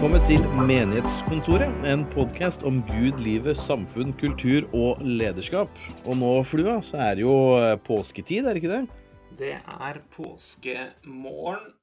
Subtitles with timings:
[0.00, 5.68] Velkommen til Menighetskontoret, en podkast om Gud, livet, samfunn, kultur og lederskap.
[6.08, 8.88] Og nå, Flua, så er det jo eh, påsketid, er det ikke det?
[9.42, 11.76] Det er påskemorgen.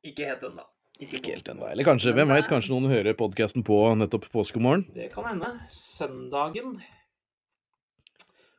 [0.00, 0.64] Ikke helt ennå.
[0.96, 1.68] Ikke helt ennå.
[1.68, 4.88] Eller kanskje, hvem veit, kanskje noen hører podkasten på nettopp påskemorgen?
[4.96, 5.52] Det kan hende.
[5.68, 6.80] Søndagen.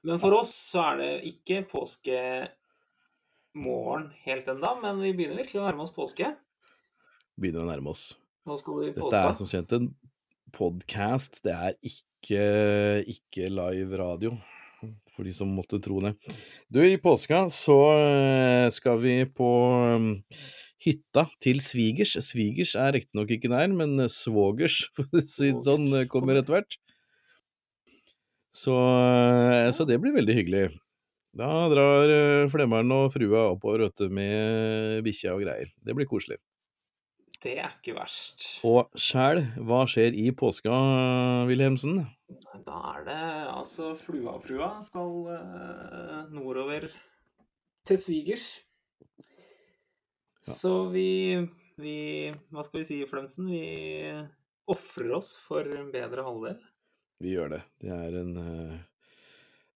[0.05, 2.54] Men for oss så er det ikke påskemorgen
[4.30, 6.38] helt ennå, men vi begynner virkelig å nærme oss påske.
[7.34, 8.14] Begynner å nærme oss.
[8.44, 9.86] I Dette er som kjent en
[10.52, 12.41] podkast, det er ikke,
[13.13, 14.34] ikke live radio.
[15.13, 16.12] For de som måtte tro det.
[16.68, 19.48] Du, i påska så eh, skal vi på
[19.95, 20.09] um,
[20.84, 22.18] hytta til svigers.
[22.26, 26.80] Svigers er riktignok ikke der, men svogers, for å si det sånn, kommer etter hvert.
[28.54, 30.66] Så, eh, så det blir veldig hyggelig.
[31.34, 35.71] Da drar eh, Flemmeren og frua oppover vet du, med bikkja og greier.
[35.80, 36.44] Det blir koselig.
[37.44, 38.46] Det er ikke verst.
[38.64, 40.72] Og sjæl, hva skjer i påska,
[41.50, 42.05] Wilhelmsen?
[42.63, 43.18] Da er det
[43.52, 46.88] altså Flua og frua skal uh, nordover
[47.88, 48.46] til svigers.
[50.44, 51.35] Så vi,
[51.80, 51.98] vi
[52.52, 53.48] Hva skal vi si, Flømsen?
[53.52, 53.62] Vi
[54.72, 56.57] ofrer oss for en bedre halvdel.
[57.24, 57.62] Vi gjør det.
[57.84, 58.74] Det er en eh,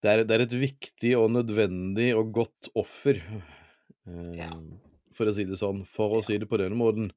[0.03, 3.19] det er, det er et viktig og nødvendig og godt offer.
[4.07, 4.51] eh, Ja.
[5.17, 5.81] For å si det sånn.
[5.89, 7.07] For å si det på denne måten.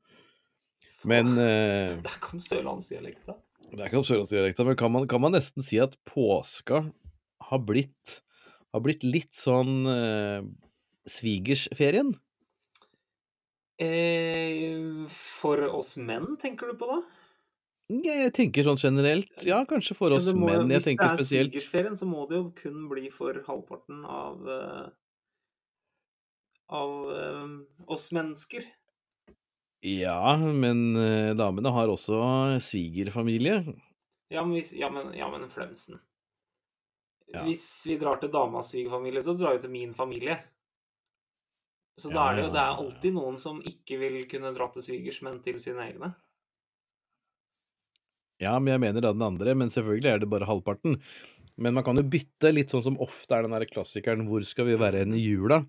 [1.08, 3.36] Men eh, Der kom sørlandsdialekta.
[3.70, 6.82] Det er ikke sørlandsdialekta, men kan man, kan man nesten si at påska
[7.50, 8.18] har blitt,
[8.74, 10.42] har blitt litt sånn eh,
[11.08, 12.12] svigersferien?
[13.80, 17.00] Eh, for oss menn, tenker du på da?
[17.90, 19.32] Jeg tenker sånn generelt.
[19.46, 20.70] Ja, kanskje for oss må menn.
[20.70, 24.84] Jeg hvis det er svigersferien, så må det jo kun bli for halvparten av eh,
[26.70, 27.48] av eh,
[27.90, 28.66] oss mennesker.
[29.80, 32.18] Ja, men eh, damene har også
[32.60, 33.62] svigerfamilie.
[34.28, 35.98] Ja, men, hvis, ja, men, ja, men Flemsen.
[37.32, 37.44] Ja.
[37.46, 40.36] Hvis vi drar til damas svigerfamilie, så drar vi til min familie.
[42.00, 42.80] Så da Ja, er det jo ja, det er ja, ja.
[42.84, 46.12] alltid noen som ikke vil kunne dra til svigers, men til sine egne.
[48.40, 50.96] Ja, men jeg mener da den andre, men selvfølgelig er det bare halvparten.
[51.60, 54.64] Men man kan jo bytte, litt sånn som ofte er den der klassikeren 'Hvor skal
[54.70, 55.66] vi være hen i jula?'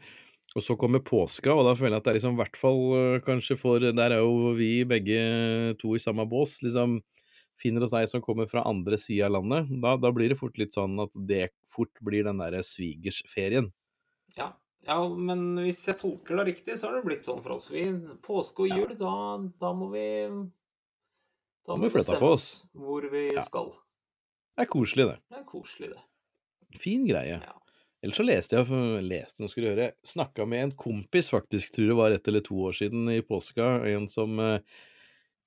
[0.56, 2.80] Og så kommer påska, og da føler jeg at det er liksom i hvert fall
[2.98, 6.58] øh, kanskje for Der er jo vi begge to i samme bås.
[6.66, 6.98] Liksom
[7.62, 9.70] finner oss ei som kommer fra andre sida av landet.
[9.84, 13.70] Da, da blir det fort litt sånn at det fort blir den derre svigersferien.
[14.36, 14.50] Ja.
[14.88, 17.70] ja, men hvis jeg tolker det riktig, så har det blitt sånn for oss.
[17.72, 17.86] Vi,
[18.26, 18.82] påske og Ja.
[18.82, 19.14] jul, da,
[19.62, 20.08] da må vi
[21.68, 22.50] Da må vi flytte på oss.
[22.76, 23.42] hvor vi Ja.
[23.46, 23.72] skal.
[24.58, 25.20] Det er koselig, det.
[25.30, 26.80] Det er koselig, det.
[26.82, 27.40] Fin greie.
[27.40, 27.61] Ja.
[28.02, 31.92] Ellers så leste jeg, leste, nå skal du høre, snakka med en kompis faktisk, tror
[31.92, 34.80] det var ett eller to år siden i påska, en som eh,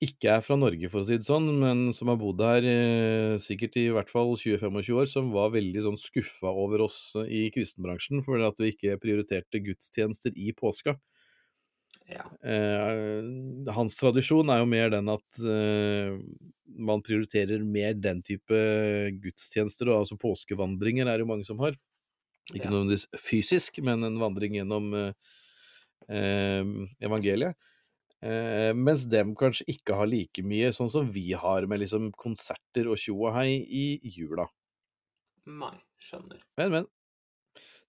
[0.05, 3.35] ikke er fra Norge, for å si det sånn, men som har bodd her eh,
[3.43, 8.23] sikkert i hvert fall 20-25 år, som var veldig sånn skuffa over oss i kristenbransjen
[8.27, 10.97] for at vi ikke prioriterte gudstjenester i påska.
[12.11, 12.27] Ja.
[12.45, 16.13] Eh, hans tradisjon er jo mer den at eh,
[16.75, 18.61] man prioriterer mer den type
[19.25, 21.79] gudstjenester, og altså påskevandringer er det jo mange som har.
[22.53, 25.13] Ikke nødvendigvis fysisk, men en vandring gjennom eh,
[26.13, 26.65] eh,
[27.01, 27.57] evangeliet.
[28.25, 32.89] Eh, mens dem kanskje ikke har like mye, sånn som vi har med liksom konserter
[32.93, 33.85] og tjo og hei i
[34.17, 34.47] jula.
[35.49, 36.41] Nei, skjønner.
[36.61, 36.87] Men, men.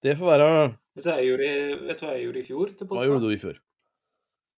[0.03, 0.47] Det får være
[0.95, 3.05] Vet du hva jeg gjorde, i- vet du hva jeg gjorde i fjor til Hva
[3.07, 3.61] gjorde du i fjor?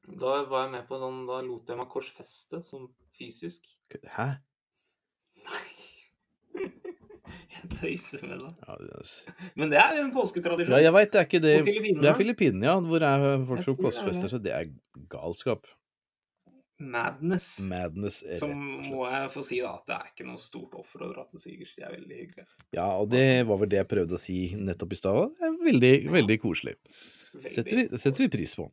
[0.08, 2.88] Da var jeg med på sånn Da lot jeg meg korsfeste sånn
[3.18, 3.66] fysisk.
[4.18, 4.28] Hæ?
[7.77, 8.51] Jeg tøyser med det.
[8.67, 9.13] Ja, yes.
[9.55, 10.73] Men det er en påsketradisjon.
[10.75, 11.55] ja jeg veit det er ikke det
[12.01, 12.77] Det er Filippinene, ja.
[12.81, 14.31] Hvor er folk som er korsfester det.
[14.33, 14.43] seg.
[14.47, 14.71] Det er
[15.13, 15.67] galskap.
[16.79, 17.45] Madness.
[17.66, 18.51] Madness, er Som
[18.91, 21.41] må jeg få si, da, at det er ikke noe stort offer å dra til
[21.41, 21.71] sigers.
[21.73, 22.45] De er veldig hyggelige.
[22.77, 25.31] Ja, og det var vel det jeg prøvde å si nettopp i stad.
[25.66, 26.11] Veldig, Ja.
[26.19, 26.75] veldig koselig.
[27.33, 28.69] Veldig Setter vi, setter vi pris på.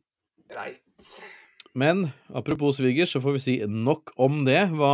[0.49, 1.23] greit.
[1.73, 4.69] Men apropos svigers, så får vi si nok om det.
[4.69, 4.93] Hva,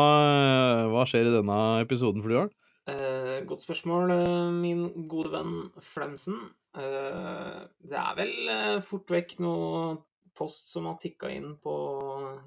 [0.90, 2.50] hva skjer i denne episoden, Fluaren?
[2.92, 5.56] Eh, godt spørsmål, eh, min gode venn
[5.86, 6.38] Flemsen.
[6.76, 9.98] Eh, det er vel eh, fort vekk noe
[10.38, 11.74] post som har tikka inn på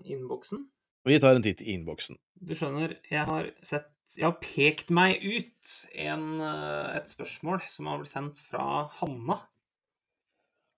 [0.05, 0.65] innboksen.
[1.05, 2.19] Vi tar en titt i innboksen.
[2.35, 7.89] Du skjønner, jeg har sett Jeg har pekt meg ut en, eh, et spørsmål som
[7.89, 9.39] har blitt sendt fra Hanna.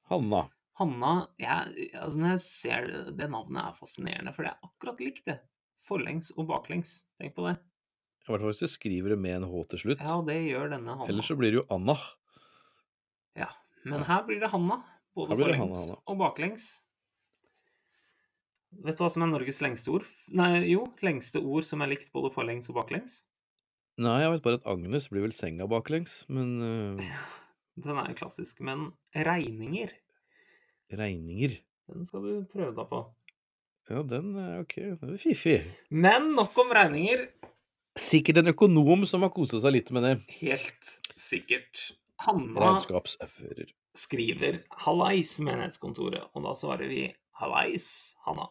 [0.09, 0.47] Hanna.
[0.79, 5.03] Hanna jeg, altså Når jeg ser det, det navnet, er fascinerende, for det er akkurat
[5.03, 5.41] likt, det.
[5.89, 7.03] Forlengs og baklengs.
[7.21, 7.59] Tenk på det.
[8.27, 10.03] I hvert fall hvis du skriver det med en H til slutt.
[10.03, 11.07] Ja, det gjør denne Hanna.
[11.13, 11.95] Ellers så blir det jo Anna.
[13.39, 13.53] Ja,
[13.87, 14.81] Men her blir det Hanna.
[15.17, 16.67] Både forlengs og baklengs.
[18.85, 20.05] Vet du hva som er Norges lengste ord?
[20.37, 23.23] Nei, jo, lengste ord som er likt både forlengs og baklengs?
[24.03, 27.15] Nei, jeg vet bare at Agnes blir vel senga baklengs, men uh...
[27.77, 28.61] Den er jo klassisk.
[28.65, 29.95] Men regninger,
[30.93, 31.57] regninger
[31.87, 33.01] den skal du prøve deg på.
[33.87, 34.75] Ja, den er ok.
[34.99, 35.61] Den er fiffig.
[35.95, 37.29] Men nok om regninger.
[37.97, 40.15] Sikkert en økonom som har kosa seg litt med det.
[40.43, 41.93] Helt sikkert.
[42.21, 42.77] Hanna
[43.97, 48.51] skriver 'Hallais, menighetskontoret', og da svarer vi 'Hallais, Hanna'.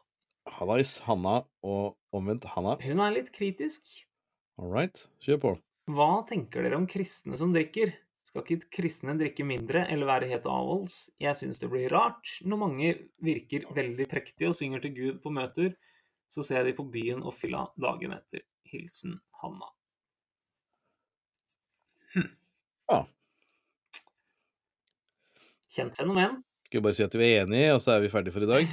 [0.50, 2.78] Hallais, Hanna og omvendt Hanna.
[2.82, 3.86] Hun er litt kritisk.
[4.58, 5.54] All right, kjør på.
[5.94, 7.94] Hva tenker dere om kristne som drikker?
[8.26, 11.12] Skal ikke kristne drikke mindre eller være helt avholds?
[11.22, 15.34] Jeg syns det blir rart når mange virker veldig prektige og synger til Gud på
[15.34, 15.76] møter,
[16.28, 18.42] så ser jeg de på byen og fylla dagen etter.
[18.72, 19.68] Hilsen Hanna.
[22.90, 23.00] Ja.
[25.76, 26.40] Kjent fenomen.
[26.66, 28.50] Skal vi bare si at vi er enige, og så er vi ferdige for i
[28.50, 28.64] dag.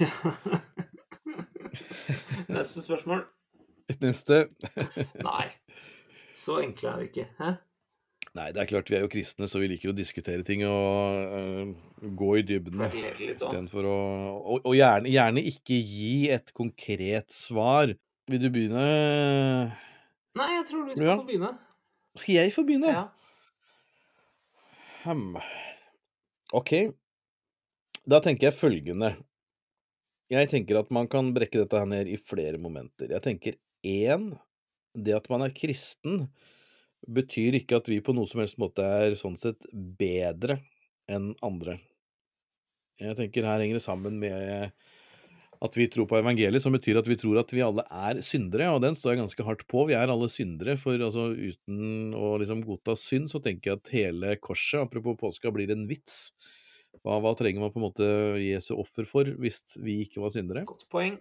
[2.56, 3.20] Neste spørsmål.
[4.04, 4.36] Neste.
[5.28, 5.46] Nei.
[6.34, 7.26] Så enkle er vi ikke.
[7.40, 7.48] Hæ?
[8.32, 11.34] Nei, det er klart vi er jo kristne, så vi liker å diskutere ting og
[11.36, 11.72] øh,
[12.16, 12.80] gå i dybden.
[12.86, 13.96] Istedenfor å
[14.38, 17.92] Og, og gjerne, gjerne ikke gi et konkret svar.
[18.32, 18.82] Vil du begynne?
[20.38, 21.16] Nei, jeg tror du skal Ja.
[21.20, 21.50] få begynne.
[22.16, 22.92] Skal jeg få begynne?
[22.92, 23.08] Ja.
[25.04, 25.36] Hmm.
[26.52, 26.72] Ok.
[28.08, 29.12] Da tenker jeg følgende.
[30.32, 33.10] Jeg tenker at man kan brekke dette her ned i flere momenter.
[33.12, 34.38] Jeg tenker én,
[34.96, 36.30] det at man er kristen,
[37.08, 40.60] betyr ikke at vi på noe som helst måte er sånn sett bedre
[41.10, 41.78] enn andre.
[43.02, 44.72] Jeg tenker her henger det sammen med
[45.62, 48.70] at vi tror på evangeliet, som betyr at vi tror at vi alle er syndere,
[48.74, 49.84] og den står jeg ganske hardt på.
[49.90, 53.92] Vi er alle syndere, for altså uten å liksom godta synd, så tenker jeg at
[53.94, 56.32] hele korset, apropos påska, blir en vits.
[57.00, 58.08] Hva, hva trenger man på en måte
[58.42, 60.66] Jesu offer for, hvis vi ikke var syndere?
[60.68, 61.20] Godt poeng.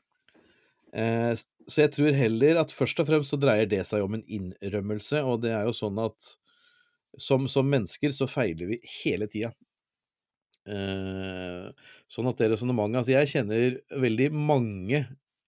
[0.91, 1.31] Eh,
[1.69, 5.21] så jeg tror heller at først og fremst så dreier det seg om en innrømmelse,
[5.23, 6.33] og det er jo sånn at
[7.19, 9.53] som, som mennesker så feiler vi hele tida.
[10.69, 11.69] Eh,
[12.11, 14.99] sånn at det resonnementet Altså, jeg kjenner veldig mange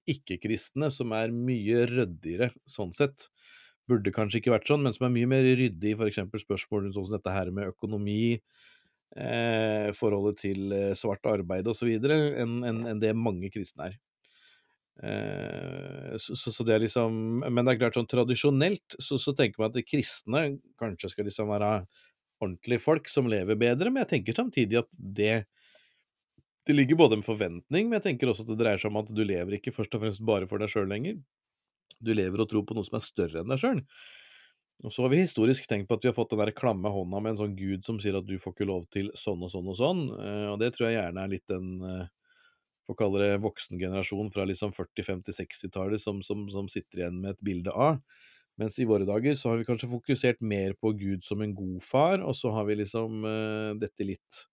[0.09, 3.27] ikke-kristne som er mye ryddigere sånn sett.
[3.89, 6.23] Burde kanskje ikke vært sånn, men som er mye mer ryddig i f.eks.
[6.45, 8.39] spørsmål rundt sånn som dette her med økonomi,
[9.19, 13.99] eh, forholdet til eh, svart arbeid osv., enn en, enn det mange kristne er.
[15.03, 19.33] Eh, så, så, så det er liksom Men det er klart, sånn tradisjonelt så, så
[19.33, 20.43] tenker man at de kristne
[20.77, 21.71] kanskje skal liksom være
[22.43, 25.35] ordentlige folk som lever bedre, men jeg tenker samtidig at det
[26.63, 29.09] det ligger både en forventning, men jeg tenker også at det dreier seg om at
[29.11, 31.17] du lever ikke først og fremst bare for deg sjøl lenger.
[31.99, 33.81] Du lever og tror på noe som er større enn deg sjøl.
[34.87, 37.19] Og så har vi historisk tenkt på at vi har fått den der klamme hånda
[37.19, 39.69] med en sånn gud som sier at du får ikke lov til sånn og sånn
[39.71, 42.07] og sånn, eh, og det tror jeg gjerne er litt den eh,
[42.87, 47.35] får kalle det voksengenerasjon fra liksom 40-, 50-, 60-tallet som, som, som sitter igjen med
[47.35, 48.01] et bilde av.
[48.61, 51.79] Mens i våre dager så har vi kanskje fokusert mer på Gud som en god
[51.83, 54.43] far, og så har vi liksom uh, dette litt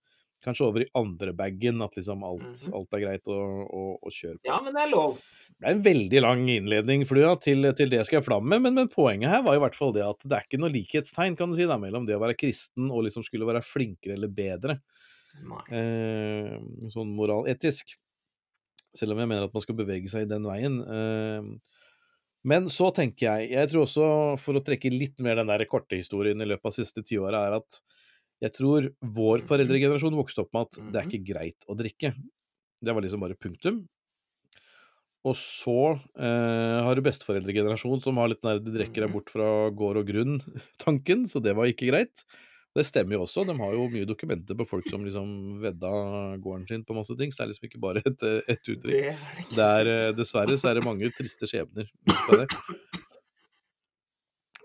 [0.41, 2.71] Kanskje over i andre bagen, at liksom alt, Mhm.
[2.73, 4.47] alt er greit å, å, å kjøre på.
[4.49, 5.19] Ja, men det er lov.
[5.53, 8.89] Det er en veldig lang innledning, Flua, til, til det skal jeg flamme, men, men
[8.89, 11.59] poenget her var i hvert fall det at det er ikke noe likhetstegn kan du
[11.59, 14.79] si da, mellom det å være kristen og liksom skulle være flinkere eller bedre,
[15.77, 16.57] eh,
[16.97, 17.99] sånn moraletisk.
[18.97, 20.81] Selv om jeg mener at man skal bevege seg i den veien.
[20.81, 21.53] Eh,
[22.45, 24.07] men så tenker jeg, jeg tror også,
[24.41, 27.37] for å trekke litt mer den der korte historien i løpet av de siste tiåret,
[27.37, 27.81] er at
[28.43, 29.49] jeg tror vår Mhm.
[29.49, 31.11] foreldregenerasjon vokste opp med at det er Mhm.
[31.11, 32.15] ikke greit å drikke.
[32.83, 33.87] Det var liksom bare punktum.
[35.29, 35.75] Og så
[36.17, 39.17] eh, har du besteforeldregenerasjon som har litt den der 'du drikker deg Mhm.
[39.17, 42.25] bort fra gård og grunn'-tanken, så det var ikke greit.
[42.77, 45.31] Det stemmer jo også, de har jo mye dokumenter på folk som liksom
[45.63, 45.91] vedda
[46.39, 48.93] gården sin på masse ting, så det er liksom ikke bare et, et uttrykk.
[48.95, 52.59] Det er det er, eh, dessverre så er det mange triste skjebner ut.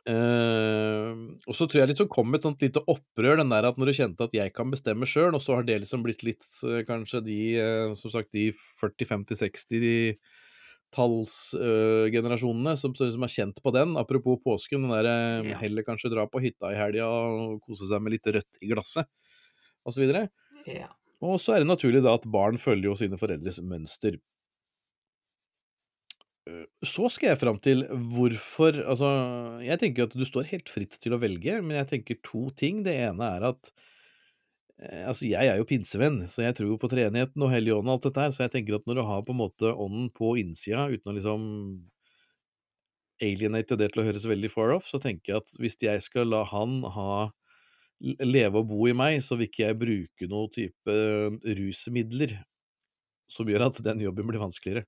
[0.05, 1.11] Eh,
[1.49, 3.97] og så tror jeg liksom kom et sånt lite opprør, den der at når du
[3.97, 7.23] kjente at jeg kan bestemme sjøl, og så har det liksom blitt litt eh, kanskje
[7.25, 10.13] de eh, som sagt de 40-,
[10.95, 13.95] 50-, 60 tallsgenerasjonene som, som er kjent på den.
[13.99, 15.15] Apropos påsken, den derre
[15.51, 15.57] Ja.
[15.61, 19.07] heller kanskje dra på hytta i helga og kose seg med litt rødt i glasset,
[19.85, 20.07] osv.
[20.69, 20.89] Ja.
[21.25, 24.17] Og så er det naturlig da at barn følger jo sine foreldres mønster.
[26.49, 29.09] Øh, Så skal jeg fram til hvorfor Altså,
[29.65, 32.83] jeg tenker at du står helt fritt til å velge, men jeg tenker to ting.
[32.85, 33.91] Det ene er at eh,
[34.75, 37.93] Altså, jeg er jo pinsevenn, så jeg tror jo på treenigheten og Hellig ånd og
[37.95, 40.33] alt dette her, så jeg tenker at når du har på en måte ånden på
[40.41, 41.45] innsida, uten å liksom
[43.23, 46.27] alienate det til å høres veldig far off, så tenker jeg at hvis jeg skal
[46.33, 47.29] la han ha
[48.03, 50.95] leve og bo i meg, så vil ikke jeg bruke noe type
[51.61, 52.35] rusmidler
[53.31, 54.83] som gjør at den jobben blir vanskeligere.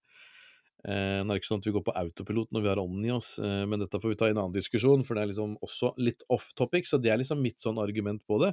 [0.87, 3.13] Eh, nå er ikke sånn at vi går på autopilot når vi har ånden i
[3.15, 5.55] oss, eh, men dette får vi ta i en annen diskusjon, for det er liksom
[5.65, 8.51] også litt off topic, så det er liksom mitt sånn argument på det.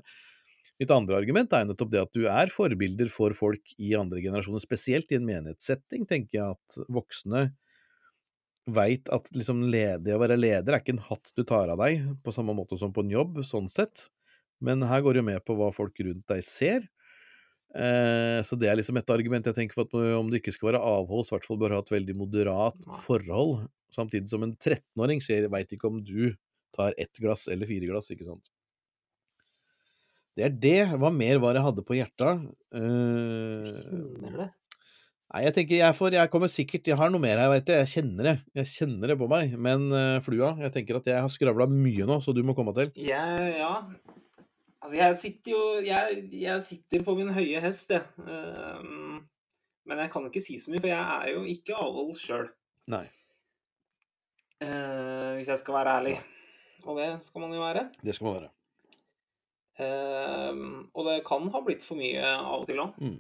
[0.82, 4.62] Mitt andre argument er nettopp det at du er forbilder for folk i andre generasjoner,
[4.62, 7.46] spesielt i en menighetssetting, tenker jeg at voksne
[8.74, 12.02] veit at liksom ledig, å være leder er ikke en hatt du tar av deg,
[12.24, 14.08] på samme måte som på en jobb, sånn sett,
[14.64, 16.88] men her går du med på hva folk rundt deg ser.
[17.74, 20.72] Eh, så det er liksom et argument jeg tenker for at om det ikke skal
[20.72, 25.22] være avholds, i hvert fall bør ha et veldig moderat forhold, samtidig som en 13-åring
[25.22, 26.32] ser, veit ikke om du
[26.74, 28.53] tar ett glass eller fire glass, ikke sant.
[30.34, 30.78] Det er det.
[30.98, 32.46] Hva mer var det jeg hadde på hjertet?
[32.74, 34.46] Uh.
[35.34, 37.84] Nei, jeg tenker jeg får Jeg kommer sikkert Jeg har noe mer her, veit jeg.
[37.84, 38.34] Jeg kjenner det.
[38.58, 39.54] Jeg kjenner det på meg.
[39.66, 42.74] Men uh, Flua, jeg tenker at jeg har skravla mye nå, så du må komme
[42.76, 42.92] til.
[42.98, 43.76] Jeg, ja
[44.84, 48.04] Altså, jeg sitter jo jeg, jeg sitter på min høye hest, jeg.
[48.20, 49.22] Uh,
[49.88, 52.50] men jeg kan ikke si så mye, for jeg er jo ikke avhold sjøl.
[54.64, 56.18] Hvis jeg skal være ærlig.
[56.84, 57.88] Og det skal man jo være.
[58.04, 58.52] det skal man være.
[59.82, 62.98] Ehm, og det kan ha blitt for mye av og til òg.
[63.02, 63.16] Mm.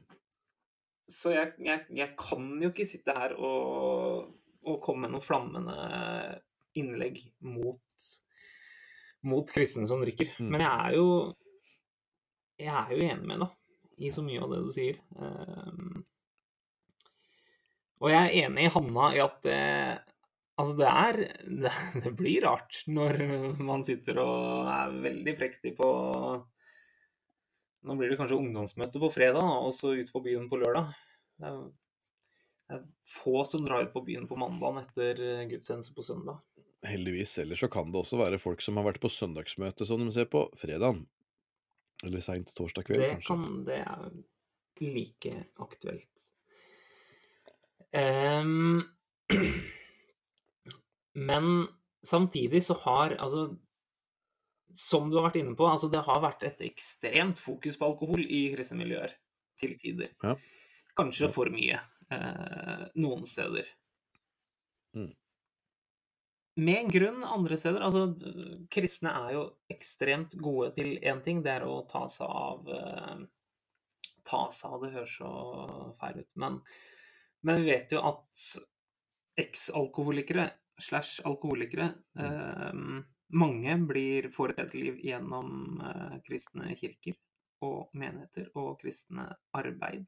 [1.10, 4.30] Så jeg, jeg, jeg kan jo ikke sitte her og,
[4.64, 5.78] og komme med noen flammende
[6.78, 8.06] innlegg mot,
[9.28, 10.32] mot kristne som drikker.
[10.38, 10.54] Mm.
[10.54, 11.08] Men jeg er jo
[12.54, 14.98] jeg er jo enig med deg i så mye av det du sier.
[15.18, 16.02] Ehm,
[18.02, 19.60] og jeg er enig i Hanna i at det
[20.54, 21.20] Altså, det er
[22.04, 23.22] det, blir rart når
[23.62, 25.88] man sitter og er veldig prektig på
[27.84, 30.86] Nå blir det kanskje ungdomsmøte på fredag, og så ut på byen på lørdag.
[31.36, 31.58] Det er,
[32.64, 35.20] det er få som drar ut på byen på mandag etter
[35.50, 36.38] gudstjeneste på søndag.
[36.88, 37.38] Heldigvis.
[37.42, 40.30] Ellers så kan det også være folk som har vært på søndagsmøte, som de ser
[40.32, 41.02] på fredag.
[42.04, 43.28] Eller seint torsdag kveld, Det, kanskje.
[43.28, 44.08] kan, det er
[44.80, 45.34] like
[45.64, 46.26] aktuelt.
[47.92, 48.82] Ehm,
[51.14, 51.66] men
[52.02, 53.56] samtidig så har altså
[54.74, 58.24] Som du har vært inne på, altså det har vært et ekstremt fokus på alkohol
[58.26, 59.12] i kristne miljøer
[59.60, 60.10] til tider.
[60.24, 60.32] Ja.
[60.98, 61.76] Kanskje for mye
[62.10, 63.68] eh, noen steder.
[64.98, 65.12] Mm.
[66.64, 67.86] Med en grunn andre steder.
[67.86, 68.08] Altså,
[68.70, 73.24] kristne er jo ekstremt gode til én ting, det er å ta seg av eh,
[74.24, 75.30] Ta seg av, det høres så
[76.00, 76.54] feil ut, men,
[77.44, 78.44] men vi vet jo at
[79.36, 80.46] eks-alkoholikere
[80.80, 82.72] slash alkoholikere eh,
[83.34, 87.16] Mange blir får et liv gjennom eh, kristne kirker
[87.64, 89.26] og menigheter og kristne
[89.56, 90.06] arbeid.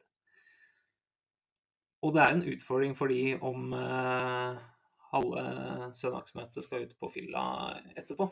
[2.05, 4.61] Og det er en utfordring for de om eh,
[5.15, 5.47] halve
[5.97, 7.47] søndagsmøtet skal ut på fylla
[7.97, 8.29] etterpå.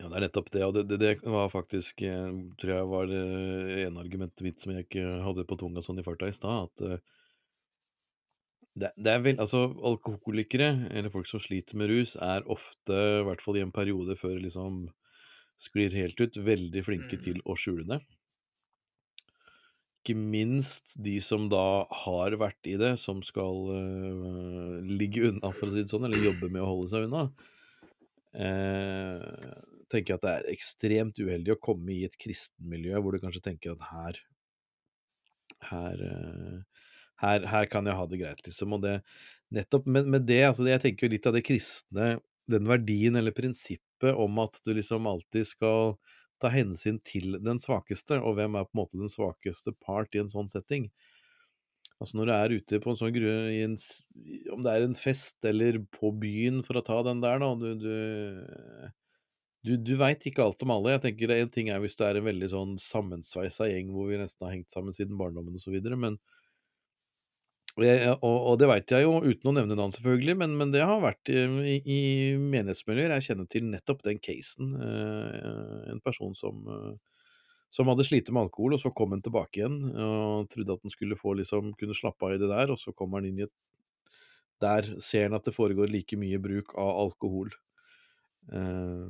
[0.00, 2.30] Ja, det er nettopp det, og det, det, det var faktisk eh,
[2.60, 3.24] Tror jeg var det
[3.82, 7.02] ene argumentet mitt som jeg ikke hadde på tunga sånn i farta i stad, at
[8.78, 13.26] det, det er vel Altså, alkoholikere, eller folk som sliter med rus, er ofte, i
[13.26, 14.86] hvert fall i en periode før det liksom
[15.60, 17.24] sklir helt ut, veldig flinke Mm.
[17.26, 18.00] til å skjule det.
[20.00, 25.68] Ikke minst de som da har vært i det, som skal eh, ligge unna, for
[25.68, 27.26] å si det sånn, eller jobbe med å holde seg unna.
[28.32, 29.60] Eh,
[29.92, 33.74] tenker at det er ekstremt uheldig å komme i et kristenmiljø hvor du kanskje tenker
[33.74, 34.20] at her
[35.70, 36.62] her, eh,
[37.20, 38.76] her, her kan jeg ha det greit, liksom.
[38.76, 39.00] Og det
[39.54, 42.10] nettopp med, med det, altså det, jeg tenker jo litt av det kristne,
[42.50, 45.96] den verdien eller prinsippet om at du liksom alltid skal
[46.40, 50.22] ta hensyn til den svakeste, og hvem er på en måte den svakeste part i
[50.22, 50.88] en sånn setting.
[52.00, 53.76] Altså når du er ute på en sånn gru, en,
[54.54, 57.74] om det er en fest eller på byen for å ta den der, da, du,
[57.76, 58.88] du,
[59.68, 60.94] du, du veit ikke alt om alle.
[60.94, 64.22] Jeg tenker En ting er hvis det er en veldig sånn sammensveisa gjeng hvor vi
[64.22, 66.16] nesten har hengt sammen siden barndommen osv., men
[67.80, 70.74] og, jeg, og, og det veit jeg jo, uten å nevne navn selvfølgelig, men, men
[70.74, 72.00] det har vært i, i, i
[72.40, 74.74] menighetsmiljøer jeg kjenner til nettopp den casen.
[74.76, 77.20] Eh, en person som, eh,
[77.72, 80.94] som hadde slitt med alkohol, og så kom han tilbake igjen og trodde at han
[80.94, 83.48] skulle få liksom, kunne slappe av i det der, og så kommer han inn i
[83.48, 83.56] et
[84.60, 87.48] Der ser han at det foregår like mye bruk av alkohol.
[87.48, 87.60] Eh,
[88.52, 89.08] Eh,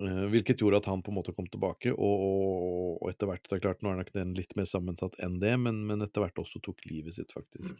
[0.00, 3.56] hvilket gjorde at han på en måte kom tilbake, og, og, og etter hvert det
[3.58, 6.40] er klart, Nå er nok den litt mer sammensatt enn det, men, men etter hvert
[6.42, 7.76] også tok livet sitt, faktisk.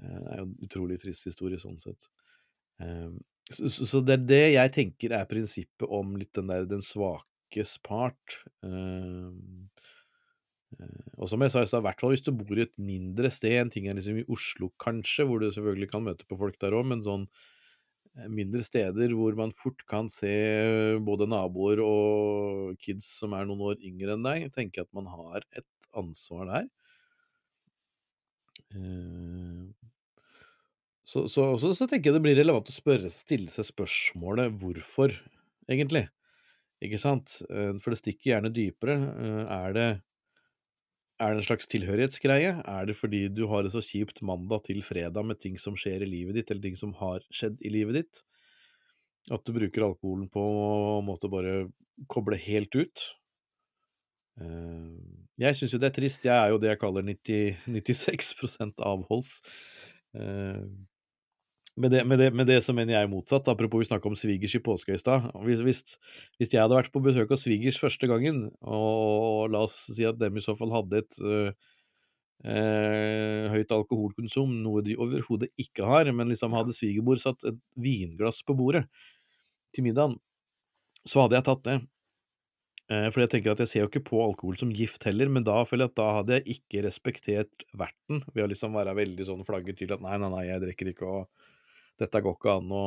[0.00, 2.08] Eh, Det er jo en utrolig trist historie sånn sett.
[2.82, 3.10] Eh,
[3.50, 6.82] Så, så så det er det jeg tenker er prinsippet om litt den der den
[6.84, 8.38] svakes part.
[8.64, 9.32] Eh,
[10.78, 12.76] eh, Og som jeg sa i stad, i hvert fall hvis du bor i et
[12.80, 16.38] mindre sted, en ting er liksom i Oslo kanskje, hvor du selvfølgelig kan møte på
[16.40, 17.51] folk der òg, men sånn eh,
[18.28, 20.32] mindre steder hvor man fort kan se
[21.04, 25.08] både naboer og kids som er noen år yngre enn deg, tenker jeg at man
[25.12, 26.68] har et ansvar der.
[28.72, 29.68] Eh,
[31.04, 35.14] så, så, så, så tenker jeg det blir relevant å spørre, stille seg spørsmålet hvorfor,
[35.68, 36.06] egentlig.
[36.82, 37.40] Ikke sant?
[37.50, 38.96] Eh, for det stikker gjerne dypere.
[39.12, 39.88] Eh, er det
[41.22, 42.52] er det en slags tilhørighetsgreie?
[42.66, 46.04] Er det fordi du har det så kjipt mandag til fredag med ting som skjer
[46.04, 48.22] i livet ditt, eller ting som har skjedd i livet ditt,
[49.30, 50.42] at du bruker alkoholen på
[50.98, 51.68] en måte bare
[52.10, 53.04] koble helt ut?
[54.42, 54.94] Eh,
[55.42, 56.26] jeg syns jo det er trist.
[56.26, 59.36] Jeg er jo det jeg kaller 90, 96% avholds.
[61.80, 63.48] Med det, med, det, med det, så mener jeg motsatt.
[63.48, 65.30] Apropos vi snakka om svigers i påske i stad.
[65.46, 65.80] Hvis, hvis,
[66.36, 70.18] hvis, jeg hadde vært på besøk hos svigers første gangen, og, la oss si at
[70.20, 71.70] dem i så fall hadde et øh,
[73.54, 78.56] høyt alkoholkonsum, noe de overhodet ikke har, men liksom hadde svigermor satt et vinglass på
[78.58, 78.84] bordet
[79.72, 80.18] til middagen,
[81.08, 81.78] så hadde jeg tatt det.
[82.92, 85.46] Eh, for jeg tenker at jeg ser jo ikke på alkohol som gift heller, men
[85.46, 89.28] da føler jeg at da hadde jeg ikke respektert verten ved å liksom være veldig
[89.28, 91.48] sånn flagget at nei, nei, nei, jeg drikker ikke og
[92.02, 92.84] dette går ikke an å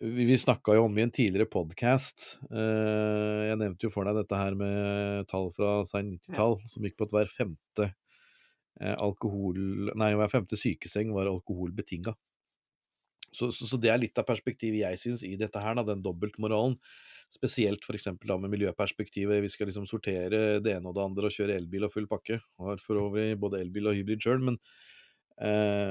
[0.00, 4.20] Vi, vi snakka jo om i en tidligere podkast eh, Jeg nevnte jo for deg
[4.22, 6.72] dette her med tall fra sein 90-tall, ja.
[6.72, 12.14] som gikk på at hver femte eh, alkohol Nei, hver femte sykeseng var alkoholbetinga.
[13.32, 16.04] Så, så, så, det er litt av perspektivet jeg syns i dette her, da, den
[16.04, 16.76] dobbeltmoralen.
[17.32, 18.10] Spesielt f.eks.
[18.28, 19.40] da med miljøperspektivet.
[19.40, 22.42] Vi skal liksom sortere det ene og det andre og kjøre elbil og full pakke.
[22.60, 24.58] Har for øvrig både elbil og hybrid sjøl, men
[25.40, 25.81] eh,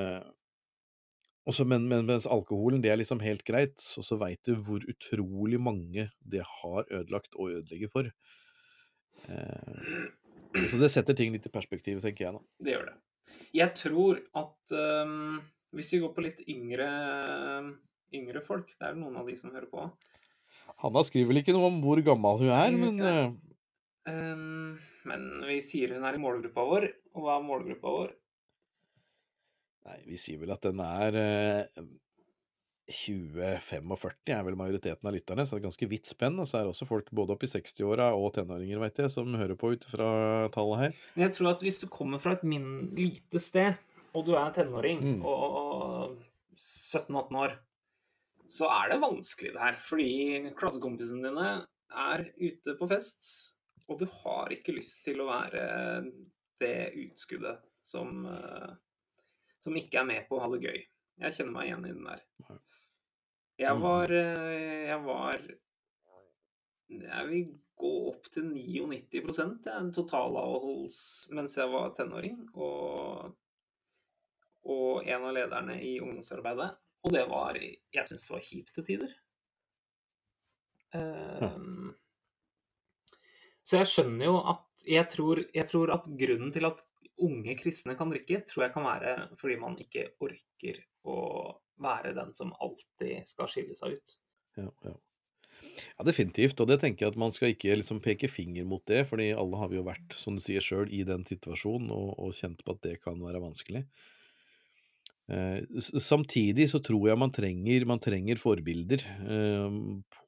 [1.52, 4.84] også, men, men, mens alkoholen det er liksom helt greit, og så veit du hvor
[4.90, 8.10] utrolig mange det har ødelagt og ødelegger for.
[9.30, 9.94] Eh,
[10.72, 12.44] så det setter ting litt i perspektiv, tenker jeg da.
[12.64, 12.98] Det gjør det.
[13.56, 15.40] Jeg tror at um,
[15.76, 16.88] hvis vi går på litt yngre,
[18.16, 19.86] yngre folk, det er noen av de som hører på
[20.82, 23.34] Hanna skriver vel ikke noe om hvor gammel hun er, men uh...
[24.10, 28.14] um, Men vi sier hun er i målgruppa vår, og hva er målgruppa vår?
[29.88, 31.84] Nei, vi sier vel at den er eh,
[32.92, 36.40] 20-45 er vel majoriteten av lytterne, så det er ganske vidt spenn.
[36.42, 39.32] Og så er det også folk både opp i 60-åra og tenåringer, veit jeg, som
[39.38, 40.12] hører på ut fra
[40.54, 41.00] tallet her.
[41.24, 43.80] Jeg tror at hvis du kommer fra et min lite sted,
[44.12, 45.22] og du er tenåring mm.
[45.24, 46.18] og, og
[46.58, 47.56] 17-18 år,
[48.52, 49.80] så er det vanskelig det her.
[49.80, 50.12] Fordi
[50.60, 51.52] klassekompisene dine
[51.92, 53.32] er ute på fest,
[53.88, 55.64] og du har ikke lyst til å være
[56.62, 58.76] det utskuddet som uh,
[59.62, 60.80] som ikke er med på å ha det gøy.
[61.22, 62.24] Jeg kjenner meg igjen i den der.
[63.62, 63.84] Jeg mm.
[63.84, 65.44] var eh, Jeg var
[66.92, 71.00] Jeg vil gå opp til 99% en totalavholds
[71.38, 72.38] mens jeg var tenåring.
[72.54, 73.32] Og,
[74.70, 76.72] og en av lederne i ungdomsarbeidet.
[77.06, 79.18] Og det var Jeg syns det var kjipt til tider.
[80.92, 81.94] Um,
[83.64, 86.82] så jeg skjønner jo at jeg tror, jeg tror at grunnen til at
[87.26, 91.18] unge kristne kan drikke, tror jeg kan være fordi man ikke orker å
[91.82, 94.16] være den som alltid skal skille seg ut.
[94.60, 94.94] Ja, ja.
[95.98, 96.62] ja definitivt.
[96.62, 99.62] Og det tenker jeg at man skal ikke liksom peke finger mot det, fordi alle
[99.62, 102.76] har vi jo vært, som du sier sjøl, i den situasjonen og, og, kjent på
[102.76, 103.86] at det kan være vanskelig.
[105.32, 105.62] Eh,
[106.02, 109.78] samtidig så tror jeg man trenger, man trenger forbilder eh,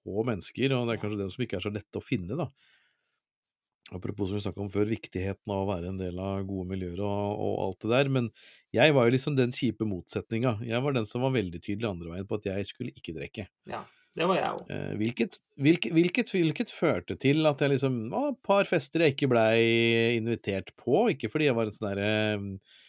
[0.06, 2.49] på mennesker, og det er kanskje dem som ikke er så lette å finne, da.
[3.91, 7.02] Apropos som vi snakka om før, viktigheten av å være en del av gode miljøer
[7.04, 8.12] og, og, alt det der.
[8.15, 8.30] Men
[8.74, 10.56] jeg var jo liksom den kjipe motsetninga.
[10.65, 13.46] Jeg var den som var veldig tydelig andre veien på at jeg skulle ikke drikke.
[13.69, 13.82] Ja,
[14.15, 14.72] det var jeg òg.
[14.72, 19.17] Eh, hvilket, hvilket, hvilket, hvilket, førte til at jeg liksom Å, et par fester jeg
[19.17, 19.60] ikke blei
[20.15, 21.10] invitert på.
[21.13, 22.80] Ikke fordi jeg var en sånn derre eh,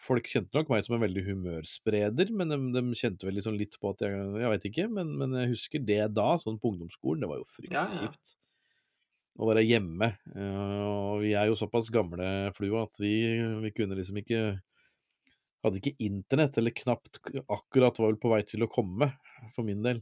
[0.00, 3.76] Folk kjente nok meg som en veldig humørspreder, men de, de kjente vel liksom litt
[3.78, 7.22] på at jeg Jeg veit ikke, men, men, jeg husker det da, sånn på ungdomsskolen.
[7.22, 8.08] Det var jo fryktelig ja, ja.
[8.08, 8.34] kjipt
[9.38, 10.10] å være hjemme.
[10.34, 13.14] Eh, og vi er jo såpass gamle, Flua, at vi,
[13.64, 14.42] vi, kunne liksom ikke
[15.60, 17.18] Hadde ikke internett, eller knapt
[17.52, 19.10] akkurat var vel på vei til å komme,
[19.52, 19.98] for min del.